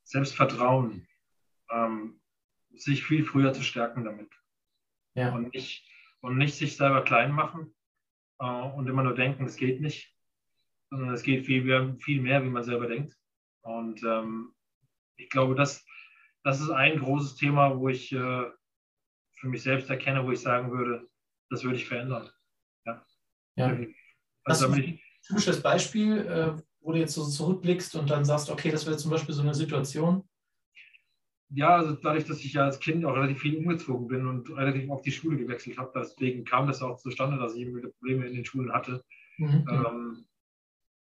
[0.04, 1.08] Selbstvertrauen
[1.70, 2.20] ähm,
[2.74, 4.32] sich viel früher zu stärken damit.
[5.14, 5.34] Ja.
[5.34, 5.88] Und, nicht,
[6.22, 7.76] und nicht sich selber klein machen
[8.40, 10.16] äh, und immer nur denken, es geht nicht,
[10.90, 13.16] sondern es geht viel, viel mehr, wie man selber denkt.
[13.62, 14.56] Und ähm,
[15.18, 15.86] ich glaube, das,
[16.44, 18.46] das ist ein großes Thema, wo ich äh,
[19.34, 21.08] für mich selbst erkenne, wo ich sagen würde,
[21.50, 22.30] das würde ich verändern.
[22.86, 23.06] Ja.
[23.56, 23.78] ja.
[24.48, 28.86] Also, ein typisches Beispiel, äh, wo du jetzt so zurückblickst und dann sagst, okay, das
[28.86, 30.24] wäre zum Beispiel so eine Situation,
[31.50, 34.90] ja, also dadurch, dass ich ja als Kind auch relativ viel umgezogen bin und relativ
[34.90, 38.28] oft die Schule gewechselt habe, deswegen kam das auch zustande, dass ich immer wieder Probleme
[38.28, 39.04] in den Schulen hatte.
[39.38, 39.66] Mhm.
[39.70, 40.26] Ähm,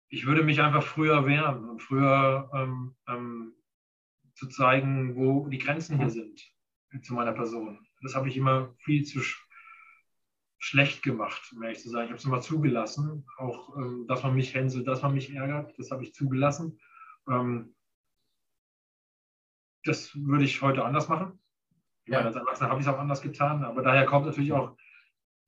[0.10, 3.54] ich würde mich einfach früher wehren und früher ähm, ähm,
[4.36, 6.42] zu zeigen, wo die Grenzen hier sind.
[7.02, 7.80] zu meiner Person.
[8.02, 9.22] Das habe ich immer viel zu
[10.58, 12.06] schlecht gemacht, um ehrlich zu sagen.
[12.06, 15.78] Ich habe es immer zugelassen, auch ähm, dass man mich hänselt, dass man mich ärgert,
[15.78, 16.80] das habe ich zugelassen.
[17.30, 17.76] Ähm,
[19.84, 21.40] das würde ich heute anders machen.
[22.06, 24.78] Ich meine, als Erwachsener habe ich es auch anders getan, aber daher kommt natürlich auch,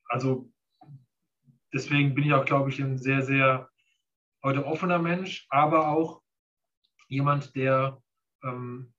[0.05, 0.51] also
[1.74, 3.70] deswegen bin ich auch, glaube ich, ein sehr, sehr
[4.43, 6.22] heute offener Mensch, aber auch
[7.08, 8.01] jemand, der
[8.43, 8.93] ähm,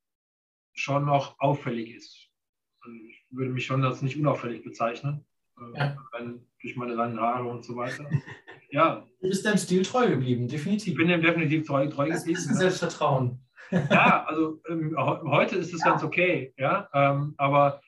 [0.75, 2.31] schon noch auffällig ist.
[2.85, 5.27] Und ich würde mich schon als nicht unauffällig bezeichnen,
[5.75, 5.97] ja.
[6.61, 8.09] durch meine langen Haare und so weiter.
[8.71, 9.07] Ja.
[9.23, 10.89] Du bist deinem Stil treu geblieben, definitiv.
[10.89, 12.39] Ich bin dem definitiv treu, treu das geblieben.
[12.39, 13.41] Ist ein Selbstvertrauen.
[13.71, 15.87] ja, also ähm, heute ist es ja.
[15.87, 17.81] ganz okay, ja, ähm, aber,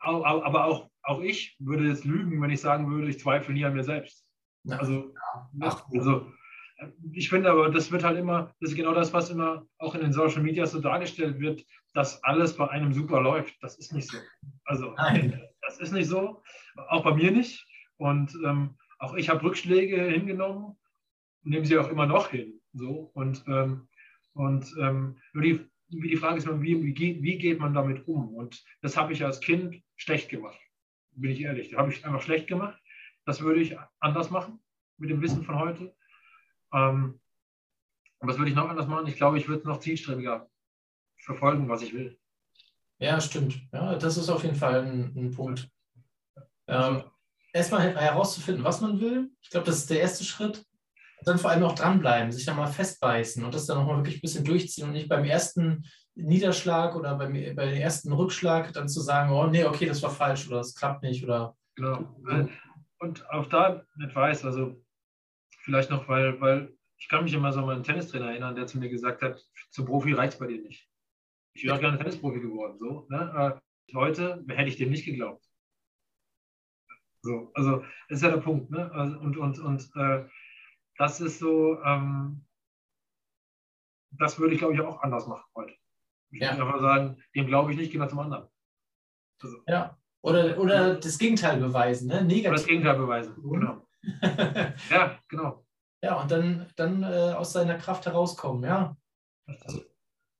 [0.00, 3.72] aber auch, auch ich würde jetzt lügen, wenn ich sagen würde, ich zweifle nie an
[3.72, 4.22] mir selbst.
[4.68, 5.14] Also,
[5.60, 6.26] Ach, also
[7.12, 10.00] ich finde aber, das wird halt immer, das ist genau das, was immer auch in
[10.02, 11.64] den Social Media so dargestellt wird,
[11.94, 13.56] dass alles bei einem super läuft.
[13.62, 14.18] Das ist nicht so.
[14.64, 15.42] Also, Nein.
[15.62, 16.42] Das ist nicht so.
[16.88, 17.66] Auch bei mir nicht.
[17.96, 20.76] Und ähm, auch ich habe Rückschläge hingenommen,
[21.42, 22.60] nehme sie auch immer noch hin.
[22.72, 23.10] So.
[23.14, 23.88] Und, ähm,
[24.34, 28.34] und ähm, die, die Frage ist, wie, wie, geht man damit um?
[28.34, 30.58] Und das habe ich als Kind schlecht gemacht.
[31.12, 31.70] Bin ich ehrlich.
[31.70, 32.80] Da habe ich einfach schlecht gemacht.
[33.24, 34.60] Das würde ich anders machen
[34.96, 35.94] mit dem Wissen von heute.
[36.72, 37.20] Ähm,
[38.20, 39.06] was würde ich noch anders machen?
[39.06, 40.50] Ich glaube, ich würde es noch zielstrebiger
[41.18, 42.18] verfolgen, was ich will.
[42.98, 43.60] Ja, stimmt.
[43.72, 45.68] Ja, das ist auf jeden Fall ein, ein Punkt.
[46.66, 47.04] Ähm,
[47.52, 49.30] erstmal herauszufinden, was man will.
[49.40, 50.64] Ich glaube, das ist der erste Schritt.
[51.24, 54.22] dann vor allem auch dranbleiben, sich da mal festbeißen und das dann nochmal wirklich ein
[54.22, 55.84] bisschen durchziehen und nicht beim ersten
[56.14, 60.10] Niederschlag oder beim, bei dem ersten Rückschlag dann zu sagen, oh nee, okay, das war
[60.10, 61.56] falsch oder das klappt nicht oder.
[61.76, 62.16] Genau.
[62.98, 64.82] Und auch da nicht weiß, also
[65.62, 68.78] vielleicht noch, weil, weil ich kann mich immer so an meinen Tennistrainer erinnern, der zu
[68.78, 69.40] mir gesagt hat,
[69.70, 70.88] zum Profi reicht es bei dir nicht.
[71.58, 72.78] Ich wäre auch gerne Tennisprofi geworden.
[72.78, 73.60] So, ne?
[73.92, 75.44] Heute hätte ich dem nicht geglaubt.
[77.22, 77.78] So, also
[78.08, 78.70] das ist ja der Punkt.
[78.70, 78.88] Ne?
[78.92, 80.24] Also, und und, und äh,
[80.98, 82.46] das ist so, ähm,
[84.12, 85.74] das würde ich, glaube ich, auch anders machen heute.
[86.30, 86.52] Ich ja.
[86.52, 88.48] würde einfach sagen, dem glaube ich nicht, geh mal zum anderen.
[89.42, 92.22] Also, ja, oder, oder das Gegenteil beweisen, ne?
[92.22, 92.46] Negativ.
[92.46, 93.88] Oder das Gegenteil beweisen, genau.
[94.90, 95.66] ja, genau.
[96.04, 98.96] Ja, und dann, dann äh, aus seiner Kraft herauskommen, ja.
[99.46, 99.82] Also,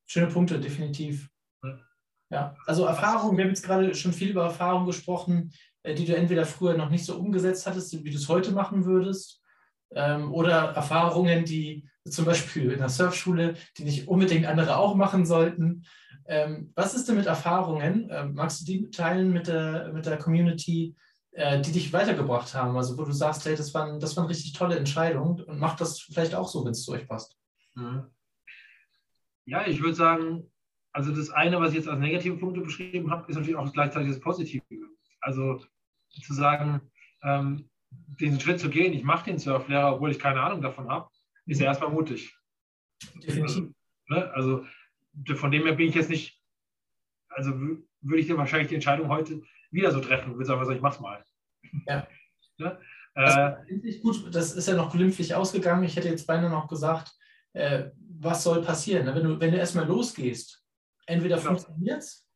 [0.08, 1.30] schöne Punkte, definitiv.
[2.30, 5.52] Ja, also Erfahrung, wir haben jetzt gerade schon viel über Erfahrung gesprochen,
[5.82, 8.84] äh, die du entweder früher noch nicht so umgesetzt hattest, wie du es heute machen
[8.84, 9.40] würdest,
[9.94, 15.24] ähm, oder Erfahrungen, die zum Beispiel in der Surfschule, die nicht unbedingt andere auch machen
[15.24, 15.84] sollten.
[16.26, 18.08] Ähm, was ist denn mit Erfahrungen?
[18.10, 20.94] Ähm, magst du die teilen mit der, mit der Community,
[21.32, 22.76] äh, die dich weitergebracht haben?
[22.76, 26.00] Also wo du sagst, hey, das waren, das waren richtig tolle Entscheidungen und mach das
[26.00, 27.36] vielleicht auch so, wenn es zu euch passt.
[27.74, 28.04] Mhm.
[29.48, 30.50] Ja, ich würde sagen,
[30.92, 34.10] also das eine, was ich jetzt als negative Punkte beschrieben habe, ist natürlich auch gleichzeitig
[34.10, 34.62] das Positive.
[35.20, 35.64] Also
[36.10, 36.82] zu sagen,
[37.22, 41.08] ähm, den Schritt zu gehen, ich mache den Surflehrer, obwohl ich keine Ahnung davon habe,
[41.46, 41.68] ist ja mhm.
[41.68, 42.36] erstmal mutig.
[43.14, 43.40] Definitiv.
[43.40, 43.72] Also,
[44.08, 44.30] ne?
[44.32, 44.66] also
[45.36, 46.42] von dem her bin ich jetzt nicht,
[47.30, 49.40] also würde ich dir wahrscheinlich die Entscheidung heute
[49.70, 51.24] wieder so treffen, würde sagen, also ich mach's mal.
[51.86, 52.06] Ja.
[52.60, 52.76] Ne?
[53.14, 55.84] Äh, gut, das ist ja noch glimpflich ausgegangen.
[55.84, 57.16] Ich hätte jetzt beinahe noch gesagt,
[57.52, 57.90] äh,
[58.20, 59.06] was soll passieren?
[59.06, 59.14] Ne?
[59.14, 60.64] Wenn du, wenn du erstmal losgehst,
[61.06, 61.42] entweder ja.
[61.42, 62.28] funktioniert es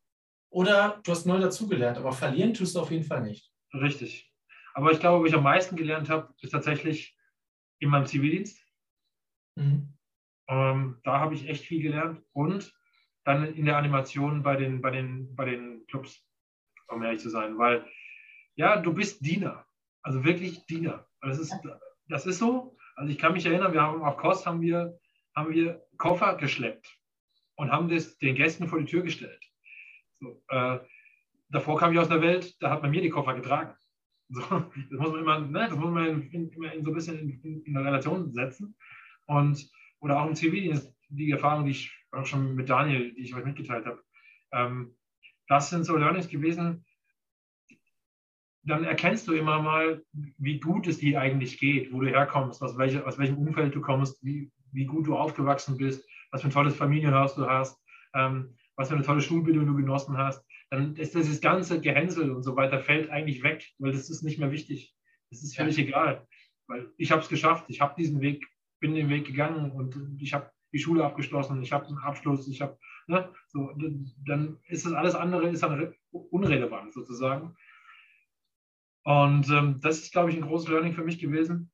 [0.49, 3.51] oder du hast neu dazugelernt, aber verlieren tust du auf jeden Fall nicht.
[3.73, 4.31] Richtig.
[4.73, 7.17] Aber ich glaube, wo ich am meisten gelernt habe, ist tatsächlich
[7.79, 8.59] in meinem Zivildienst.
[9.55, 9.93] Mhm.
[10.47, 12.73] Ähm, da habe ich echt viel gelernt und
[13.23, 16.25] dann in der Animation bei den, bei den, bei den Clubs,
[16.87, 17.85] um ehrlich zu sein, weil
[18.55, 19.65] ja, du bist Diener,
[20.01, 21.07] also wirklich Diener.
[21.21, 21.53] Das ist,
[22.09, 22.77] das ist so.
[22.95, 24.99] Also ich kann mich erinnern, wir haben auf Kost haben wir,
[25.35, 26.99] haben wir Koffer geschleppt
[27.55, 29.43] und haben das den Gästen vor die Tür gestellt.
[30.19, 30.79] So, äh,
[31.49, 33.75] davor kam ich aus einer Welt, da hat man mir die Koffer getragen.
[34.29, 37.19] So, das muss man immer, ne, das muss man in, in, in so ein bisschen
[37.19, 38.75] in, in, eine Relation setzen.
[39.27, 39.69] Und,
[39.99, 43.45] oder auch im Zivildienst, die Erfahrung, die ich auch schon mit Daniel, die ich euch
[43.45, 44.01] mitgeteilt habe,
[44.51, 44.95] ähm,
[45.47, 46.85] das sind so Learnings gewesen,
[48.63, 52.77] dann erkennst du immer mal, wie gut es dir eigentlich geht, wo du herkommst, aus,
[52.77, 56.51] welche, aus welchem Umfeld du kommst, wie, wie gut du aufgewachsen bist, was für ein
[56.51, 57.79] tolles Familienhaus du hast,
[58.13, 60.45] ähm, was für eine tolle Schulbildung du genossen hast.
[60.69, 64.39] Dann ist dieses ganze Gehänsel und so weiter fällt eigentlich weg, weil das ist nicht
[64.39, 64.95] mehr wichtig.
[65.29, 65.83] Das ist völlig ja.
[65.83, 66.27] egal,
[66.67, 68.45] weil ich habe es geschafft, ich habe diesen Weg,
[68.79, 72.61] bin den Weg gegangen und ich habe die Schule abgeschlossen, ich habe einen Abschluss, ich
[72.61, 73.71] habe, ne, so,
[74.25, 77.55] dann ist das alles andere ist dann unrelevant sozusagen.
[79.03, 81.71] Und ähm, das ist, glaube ich, ein großes Learning für mich gewesen.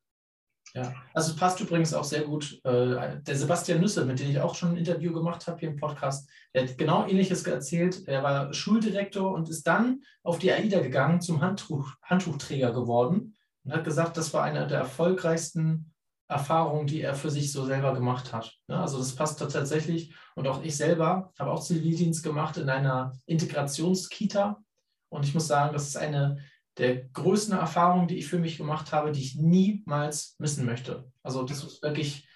[0.74, 2.60] Ja, also passt übrigens auch sehr gut.
[2.64, 5.78] Äh, der Sebastian Nüsse, mit dem ich auch schon ein Interview gemacht habe hier im
[5.78, 8.08] Podcast, der hat genau ähnliches erzählt.
[8.08, 13.74] Er war Schuldirektor und ist dann auf die AIDA gegangen, zum Handtuch, Handtuchträger geworden und
[13.74, 15.92] hat gesagt, das war eine der erfolgreichsten
[16.28, 18.56] Erfahrungen, die er für sich so selber gemacht hat.
[18.68, 20.14] Also das passt tatsächlich.
[20.36, 24.62] Und auch ich selber habe auch Zivildienst gemacht in einer Integrationskita.
[25.10, 26.38] Und ich muss sagen, das ist eine
[26.80, 31.12] der größten Erfahrungen, die ich für mich gemacht habe, die ich niemals missen möchte.
[31.22, 32.28] Also das ist wirklich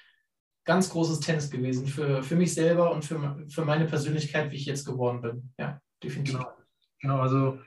[0.66, 4.66] ganz großes Tennis gewesen für, für mich selber und für, für meine Persönlichkeit, wie ich
[4.66, 5.54] jetzt geworden bin.
[5.58, 6.36] Ja, definitiv.
[6.36, 6.52] Genau,
[7.00, 7.60] genau also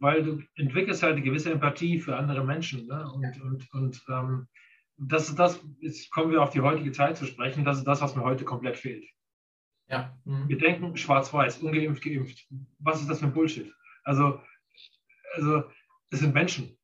[0.00, 2.86] weil du entwickelst halt eine gewisse Empathie für andere Menschen.
[2.86, 3.10] Ne?
[3.12, 4.48] Und, und, und ähm,
[4.96, 8.00] das ist das, jetzt kommen wir auf die heutige Zeit zu sprechen, das ist das,
[8.00, 9.04] was mir heute komplett fehlt.
[9.88, 10.16] Ja.
[10.24, 10.48] Mhm.
[10.48, 12.46] Wir denken schwarz-weiß, ungeimpft, geimpft.
[12.78, 13.72] Was ist das für ein Bullshit?
[14.04, 14.40] Also,
[15.34, 15.64] also
[16.10, 16.76] es sind Menschen.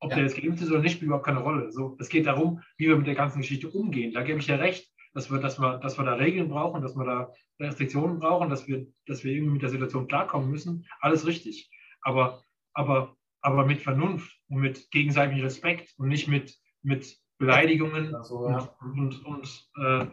[0.00, 0.16] Ob ja.
[0.16, 1.70] der jetzt geimpft ist oder nicht, spielt überhaupt keine Rolle.
[1.72, 4.12] So, es geht darum, wie wir mit der ganzen Geschichte umgehen.
[4.12, 6.94] Da gebe ich ja recht, dass wir, dass wir, dass wir da Regeln brauchen, dass
[6.94, 10.86] wir da Restriktionen brauchen, dass wir, dass wir irgendwie mit der Situation klarkommen müssen.
[11.00, 11.70] Alles richtig.
[12.02, 12.42] Aber,
[12.74, 18.76] aber, aber mit Vernunft und mit gegenseitigem Respekt und nicht mit, mit Beleidigungen so, ja.
[18.80, 20.06] und, und, und äh,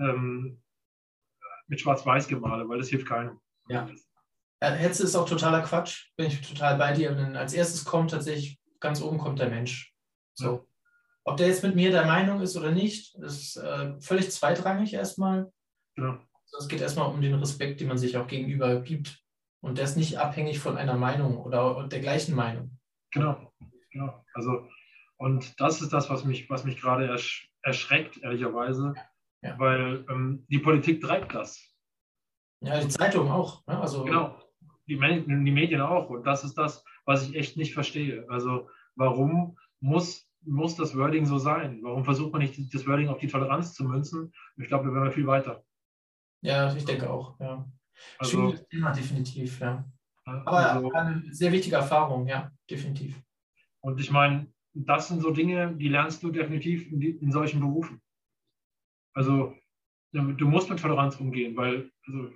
[0.00, 0.60] ähm,
[1.68, 3.38] mit Schwarz-Weiß-Gemale, weil das hilft keinem.
[3.68, 3.88] Ja.
[4.60, 7.10] Hetze ist auch totaler Quatsch, bin ich total bei dir.
[7.10, 9.94] Und als erstes kommt tatsächlich, ganz oben kommt der Mensch.
[10.34, 10.44] So.
[10.44, 10.64] Ja.
[11.24, 15.52] Ob der jetzt mit mir der Meinung ist oder nicht, ist äh, völlig zweitrangig erstmal.
[15.96, 16.20] Ja.
[16.44, 19.22] Also es geht erstmal um den Respekt, den man sich auch gegenüber gibt.
[19.62, 22.78] Und der ist nicht abhängig von einer Meinung oder der gleichen Meinung.
[23.12, 23.52] Genau,
[23.90, 24.24] genau.
[24.32, 24.68] Also,
[25.18, 28.94] und das ist das, was mich, was mich gerade ersch erschreckt, ehrlicherweise,
[29.42, 29.58] ja.
[29.58, 31.62] weil ähm, die Politik treibt das.
[32.62, 33.66] Ja, die Zeitung auch.
[33.66, 33.78] Ne?
[33.78, 34.38] Also, genau
[34.90, 36.10] die, die Medien auch.
[36.10, 38.26] Und das ist das, was ich echt nicht verstehe.
[38.28, 41.80] Also warum muss, muss das Wording so sein?
[41.82, 44.32] Warum versucht man nicht, das Wording auf die Toleranz zu münzen?
[44.56, 45.64] Ich glaube, da wären wir viel weiter.
[46.42, 47.70] Ja, ich denke auch, ja.
[48.18, 49.84] Also, Schwieriges Thema, definitiv, ja.
[50.24, 53.20] Aber also, eine sehr wichtige Erfahrung, ja, definitiv.
[53.80, 58.00] Und ich meine, das sind so Dinge, die lernst du definitiv in, in solchen Berufen.
[59.12, 59.54] Also
[60.12, 62.30] du musst mit Toleranz umgehen, weil also,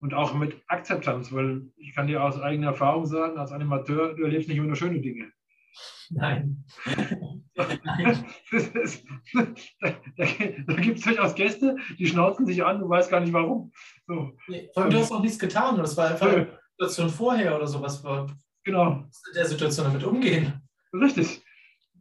[0.00, 4.22] und auch mit Akzeptanz, weil ich kann dir aus eigener Erfahrung sagen, als Animateur, du
[4.22, 5.32] erlebst nicht immer nur schöne Dinge.
[6.10, 6.64] Nein.
[8.50, 13.32] ist, da, da, gibt es durchaus Gäste, die schnauzen sich an, du weißt gar nicht
[13.32, 13.72] warum.
[14.06, 14.36] So.
[14.48, 18.02] Nee, du hast auch nichts getan, das war einfach eine Situation vorher oder sowas.
[18.64, 18.92] Genau.
[18.92, 20.62] In der Situation damit umgehen.
[20.92, 21.42] Richtig.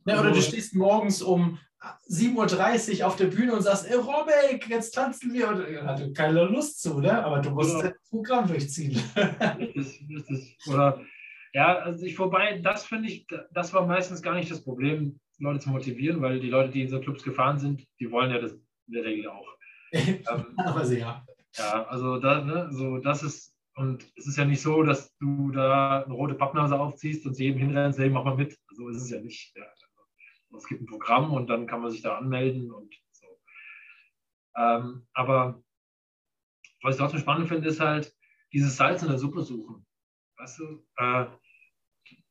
[0.06, 1.60] Ja, oder du stehst morgens um
[2.10, 5.50] 7.30 Uhr auf der Bühne und sagst, Aerobic, jetzt tanzen wir.
[5.50, 7.24] Und er hatte keine Lust zu, ne?
[7.24, 7.90] aber du musst ja.
[7.90, 9.00] das Programm durchziehen.
[10.68, 11.02] Oder,
[11.54, 15.60] ja, also ich, vorbei, das finde ich, das war meistens gar nicht das Problem, Leute
[15.60, 18.54] zu motivieren, weil die Leute, die in so Clubs gefahren sind, die wollen ja das
[18.54, 19.48] in der Regel auch.
[19.92, 20.24] ähm,
[20.58, 21.26] aber sehr.
[21.58, 25.52] Ja, also da, ne, so, das ist, und es ist ja nicht so, dass du
[25.52, 28.58] da eine rote Pappnase aufziehst und zu jedem hinrennst, hey, mach mal mit.
[28.76, 29.56] So ist es ja nicht.
[29.56, 29.64] Ja
[30.56, 33.28] es gibt ein Programm und dann kann man sich da anmelden und so.
[34.56, 35.62] Ähm, aber
[36.82, 38.16] was ich trotzdem spannend finde, ist halt
[38.54, 39.86] dieses Salz in der Suppe suchen.
[40.38, 41.26] Weißt du, äh,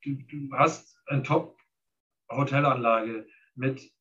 [0.03, 3.93] du, du hast eine Top-Hotelanlage mit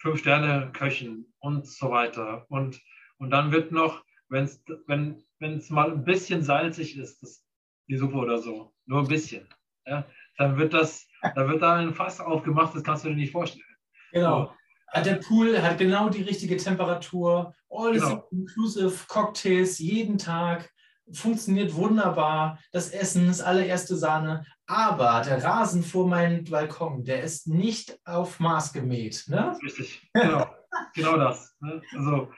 [0.00, 2.46] Fünf-Sterne-Köchen und so weiter.
[2.50, 2.80] Und,
[3.18, 7.44] und dann wird noch, wenn's, wenn es mal ein bisschen salzig ist, das,
[7.88, 9.48] die Suppe oder so, nur ein bisschen,
[9.86, 10.08] ja,
[10.38, 13.64] dann wird das da wird da ein Fass aufgemacht, das kannst du dir nicht vorstellen.
[14.12, 14.54] Genau.
[14.94, 15.02] So.
[15.02, 18.26] Der Pool hat genau die richtige Temperatur, all genau.
[18.30, 20.70] inclusive Cocktails jeden Tag,
[21.12, 22.58] funktioniert wunderbar.
[22.72, 28.40] Das Essen ist allererste Sahne, aber der Rasen vor meinem Balkon, der ist nicht auf
[28.40, 29.24] Maß gemäht.
[29.28, 29.58] Ne?
[29.62, 30.46] Richtig, genau,
[30.94, 31.54] genau das.
[31.60, 31.82] Ne?
[31.94, 32.30] Also,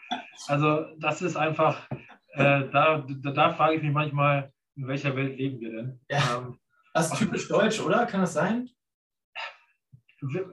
[0.48, 1.88] also das ist einfach,
[2.32, 6.00] äh, da, da, da frage ich mich manchmal, in welcher Welt leben wir denn?
[6.08, 6.38] Ja.
[6.38, 6.58] Ähm,
[6.92, 8.06] das ist typisch deutsch, oder?
[8.06, 8.68] Kann das sein?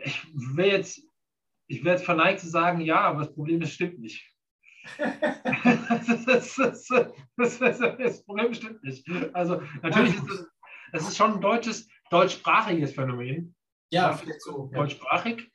[0.03, 0.23] Ich
[0.55, 1.01] wäre jetzt,
[1.67, 4.25] ich jetzt verneigt zu sagen, ja, aber das Problem ist, stimmt nicht.
[4.97, 6.55] das, das,
[7.35, 9.05] das, das, Problem stimmt nicht.
[9.33, 10.47] Also natürlich ist es,
[10.93, 13.55] es ist schon ein deutsches, deutschsprachiges Phänomen.
[13.91, 14.69] Ja, vielleicht so.
[14.73, 15.51] Deutschsprachig.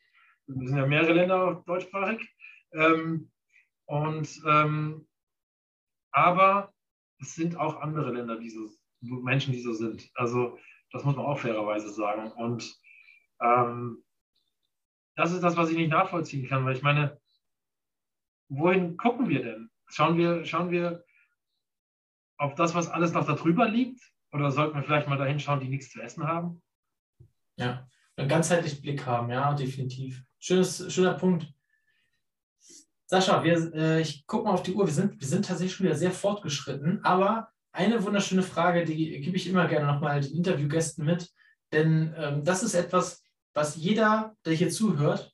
[0.46, 2.28] Wir sind ja mehrere Länder deutschsprachig.
[2.74, 3.30] Ähm,
[3.86, 5.06] und ähm,
[6.12, 6.72] aber
[7.20, 8.68] es sind auch andere Länder, die so,
[9.00, 10.10] Menschen, die so sind.
[10.14, 10.58] Also
[10.92, 12.30] das muss man auch fairerweise sagen.
[12.32, 12.78] Und
[13.40, 14.04] ähm,
[15.16, 17.20] das ist das, was ich nicht nachvollziehen kann, weil ich meine,
[18.48, 19.70] wohin gucken wir denn?
[19.86, 21.04] Schauen wir, schauen wir
[22.38, 24.00] auf das, was alles noch darüber liegt?
[24.32, 26.62] Oder sollten wir vielleicht mal dahin schauen, die nichts zu essen haben?
[27.56, 27.86] Ja,
[28.16, 30.22] einen ganzheitlichen Blick haben, ja, definitiv.
[30.38, 31.52] Schönes, schöner Punkt.
[33.06, 34.86] Sascha, wir, äh, ich gucke mal auf die Uhr.
[34.86, 39.36] Wir sind, wir sind tatsächlich schon wieder sehr fortgeschritten, aber eine wunderschöne Frage, die gebe
[39.36, 41.30] ich immer gerne nochmal den Interviewgästen mit,
[41.72, 45.32] denn ähm, das ist etwas, was jeder, der hier zuhört,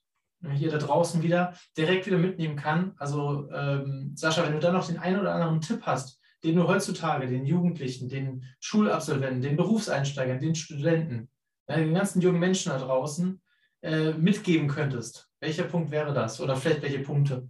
[0.55, 2.95] hier da draußen wieder, direkt wieder mitnehmen kann.
[2.99, 6.69] Also ähm, Sascha, wenn du da noch den einen oder anderen Tipp hast, den du
[6.69, 11.29] heutzutage den Jugendlichen, den Schulabsolventen, den Berufseinsteigern, den Studenten,
[11.67, 13.41] äh, den ganzen jungen Menschen da draußen
[13.83, 16.41] äh, mitgeben könntest, welcher Punkt wäre das?
[16.41, 17.49] Oder vielleicht welche Punkte?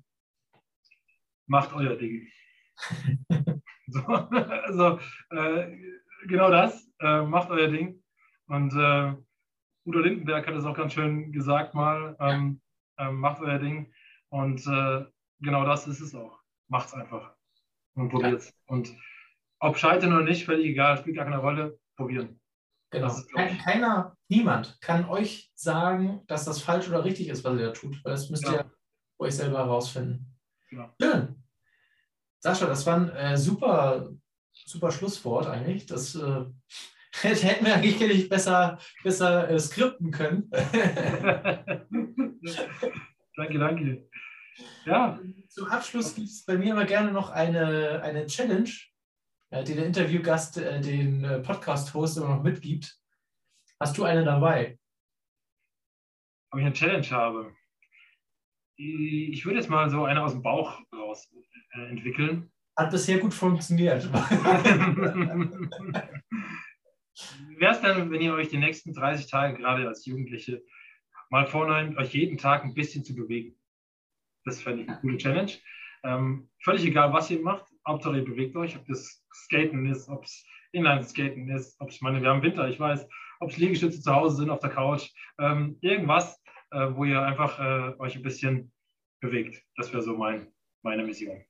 [1.46, 2.28] Macht euer Ding.
[3.92, 4.98] so, also,
[5.30, 5.76] äh,
[6.26, 8.02] genau das, äh, macht euer Ding.
[8.48, 9.14] Und äh,
[9.86, 12.60] Udo Lindenberg hat es auch ganz schön gesagt mal, ähm,
[12.98, 13.92] ähm, macht euer Ding.
[14.30, 15.04] Und äh,
[15.40, 16.38] genau das ist es auch.
[16.68, 17.34] Macht's einfach
[17.94, 18.50] und probiert Ja.
[18.66, 18.94] Und
[19.60, 22.40] ob scheitern oder nicht, völlig egal, spielt gar keine Rolle, probieren.
[22.90, 23.14] Genau.
[23.34, 27.72] Kein, keiner, niemand kann euch sagen, dass das falsch oder richtig ist, was ihr da
[27.72, 28.52] tut, weil das müsst ja.
[28.52, 28.72] ihr
[29.18, 30.38] euch selber herausfinden.
[30.70, 30.94] Genau.
[31.00, 31.42] Schön.
[32.40, 34.10] Sascha, das war ein äh, super,
[34.52, 35.86] super Schlusswort eigentlich.
[35.86, 36.44] Das äh,
[37.22, 40.48] hätten wir eigentlich besser, besser äh, skripten können.
[43.36, 44.08] danke, danke.
[44.84, 45.18] Ja.
[45.48, 48.70] Zum Abschluss gibt es bei mir immer gerne noch eine, eine Challenge,
[49.50, 52.96] äh, die der Interviewgast äh, den äh, Podcast-Host immer noch mitgibt.
[53.80, 54.78] Hast du eine dabei?
[56.50, 57.54] Ob ich eine Challenge habe?
[58.76, 61.28] Ich würde jetzt mal so eine aus dem Bauch raus
[61.72, 62.50] entwickeln.
[62.76, 64.08] Hat bisher gut funktioniert.
[67.56, 70.62] Wäre es dann, wenn ihr euch die nächsten 30 Tage, gerade als Jugendliche,
[71.30, 73.58] mal vornehmt, euch jeden Tag ein bisschen zu bewegen?
[74.44, 75.52] Das fände ich eine coole Challenge.
[76.04, 80.24] Ähm, völlig egal, was ihr macht, Hauptsache ihr bewegt euch, ob das Skaten ist, ob
[80.24, 83.08] es Inline-Skaten ist, ob es, meine, wir haben Winter, ich weiß,
[83.40, 86.40] ob es Liegestütze zu Hause sind, auf der Couch, ähm, irgendwas,
[86.70, 88.72] äh, wo ihr einfach äh, euch ein bisschen
[89.20, 89.62] bewegt.
[89.76, 90.52] Das wäre so mein,
[90.82, 91.44] meine Mission.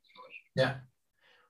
[0.59, 0.83] Ja.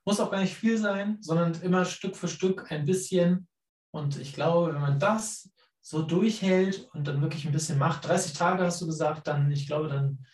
[0.05, 3.49] Muss auch gar nicht viel sein, sondern immer Stück für Stück ein bisschen.
[3.91, 5.51] Und ich glaube, wenn man das
[5.81, 9.67] so durchhält und dann wirklich ein bisschen macht, 30 Tage hast du gesagt, dann, ich
[9.67, 10.25] glaube, dann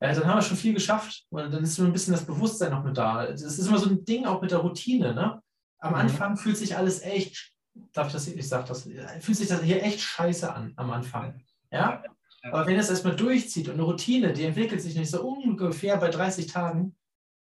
[0.00, 1.26] ja, dann haben wir schon viel geschafft.
[1.30, 3.26] Und dann ist so ein bisschen das Bewusstsein noch mit da.
[3.26, 5.12] Das ist immer so ein Ding auch mit der Routine.
[5.12, 5.42] Ne?
[5.78, 5.98] Am mhm.
[5.98, 7.52] Anfang fühlt sich alles echt,
[7.92, 8.88] darf das, ich sag das,
[9.20, 11.42] fühlt sich das hier echt scheiße an am Anfang.
[11.72, 12.02] Ja?
[12.44, 16.08] Aber wenn es erstmal durchzieht und eine Routine, die entwickelt sich nicht so ungefähr bei
[16.08, 16.96] 30 Tagen,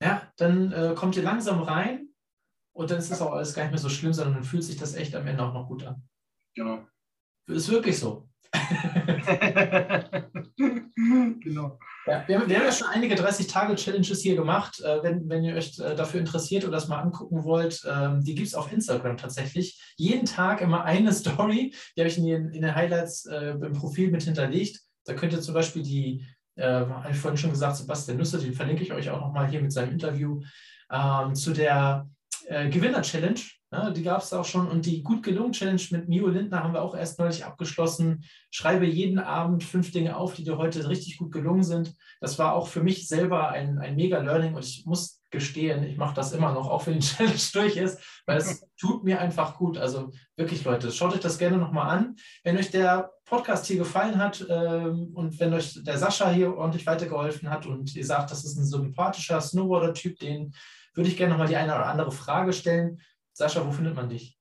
[0.03, 2.09] ja, dann äh, kommt ihr langsam rein
[2.73, 4.77] und dann ist es auch alles gar nicht mehr so schlimm, sondern dann fühlt sich
[4.77, 6.03] das echt am Ende auch noch gut an.
[6.55, 6.87] Genau.
[7.47, 8.29] Ist wirklich so.
[10.57, 11.79] genau.
[12.07, 14.81] Ja, wir, haben, wir, haben, ja schon einige 30-Tage-Challenges hier gemacht.
[14.81, 18.35] Äh, wenn, wenn ihr euch äh, dafür interessiert oder das mal angucken wollt, ähm, die
[18.35, 19.83] gibt es auf Instagram tatsächlich.
[19.97, 23.73] Jeden Tag immer eine Story, die habe ich in den, in den Highlights äh, im
[23.75, 24.81] Profil mit hinterlegt.
[25.05, 26.27] Da könnt ihr zum Beispiel die,
[26.59, 29.63] äh, habe ich vorhin schon gesagt, Sebastian Nüsse, den verlinke ich euch auch nochmal hier
[29.63, 30.41] mit seinem Interview,
[30.91, 32.09] ähm, zu der
[32.47, 33.41] äh, Gewinner-Challenge.
[33.71, 34.67] Ja, die gab es auch schon.
[34.67, 38.25] Und die Gut gelungen Challenge mit Mio Lindner haben wir auch erst neulich abgeschlossen.
[38.51, 41.95] Schreibe jeden Abend fünf Dinge auf, die dir heute richtig gut gelungen sind.
[42.21, 45.99] Das war auch für mich selber ein, ein mega Learning und ich muss gestehen, ich
[45.99, 49.59] mache das immer noch, auch wenn die Challenge durch ist, weil es tut mir einfach
[49.59, 49.77] gut.
[49.77, 52.17] Also wirklich, Leute, schaut euch das gerne nochmal an.
[52.45, 56.87] Wenn euch der Podcast hier gefallen hat ähm, und wenn euch der Sascha hier ordentlich
[56.87, 60.55] weitergeholfen hat und ihr sagt, das ist ein sympathischer Snowboarder-Typ, den
[60.95, 63.03] würde ich gerne nochmal die eine oder andere Frage stellen
[63.39, 64.37] Sascha, wo findet man dich?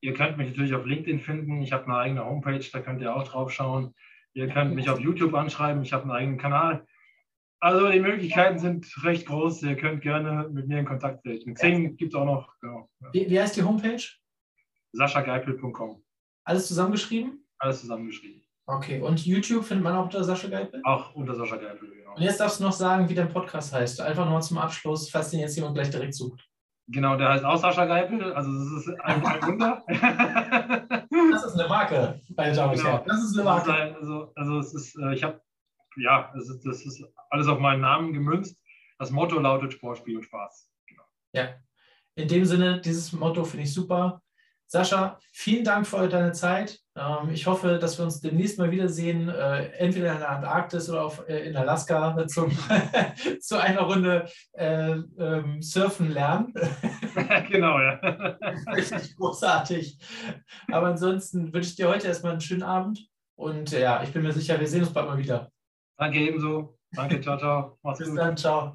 [0.00, 1.60] Ihr könnt mich natürlich auf LinkedIn finden.
[1.62, 3.92] Ich habe eine eigene Homepage, da könnt ihr auch drauf schauen.
[4.34, 5.82] Ihr könnt mich auf YouTube anschreiben.
[5.82, 6.86] Ich habe einen eigenen Kanal.
[7.58, 9.62] Also die Möglichkeiten sind recht groß.
[9.64, 11.54] Ihr könnt gerne mit mir in Kontakt treten.
[11.54, 12.54] Xing gibt es auch noch.
[12.60, 12.88] Genau.
[13.12, 14.04] Wie, wie heißt die Homepage?
[14.92, 16.04] saschageipel.com.
[16.44, 17.44] Alles zusammengeschrieben?
[17.58, 18.42] Alles zusammengeschrieben.
[18.66, 20.80] Okay, und YouTube findet man auch unter Sascha Geipel?
[20.84, 22.14] Auch unter Sascha Geipel, genau.
[22.14, 24.00] Und jetzt darfst du noch sagen, wie dein Podcast heißt.
[24.00, 26.48] Einfach nochmal zum Abschluss, falls den jetzt jemand gleich direkt sucht.
[26.88, 28.32] Genau, der heißt auch Sascha Geipel.
[28.34, 29.82] Also das ist ein, ein Wunder.
[29.88, 33.04] das ist eine Marke, Damen und genau.
[33.06, 33.72] Das ist eine Marke.
[33.72, 35.40] Also, also es ist, äh, ich habe,
[35.96, 38.58] ja, das ist, das ist alles auf meinen Namen gemünzt.
[38.98, 40.70] Das Motto lautet Sport, Spiel und Spaß.
[40.86, 41.02] Genau.
[41.32, 41.54] Ja,
[42.16, 44.22] in dem Sinne, dieses Motto finde ich super.
[44.66, 46.80] Sascha, vielen Dank für deine Zeit.
[46.96, 51.04] Ähm, ich hoffe, dass wir uns demnächst mal wiedersehen, äh, entweder in der Antarktis oder
[51.04, 52.50] auf, äh, in Alaska zum,
[53.40, 56.54] zu einer Runde äh, ähm, surfen lernen.
[57.50, 57.94] genau, ja.
[58.74, 59.98] Richtig großartig.
[60.70, 63.06] Aber ansonsten wünsche ich dir heute erstmal einen schönen Abend
[63.36, 65.50] und ja, ich bin mir sicher, wir sehen uns bald mal wieder.
[65.96, 66.78] Danke ebenso.
[66.92, 67.78] Danke, ciao, ciao.
[67.82, 68.18] Mach's Bis gut.
[68.18, 68.74] dann, ciao.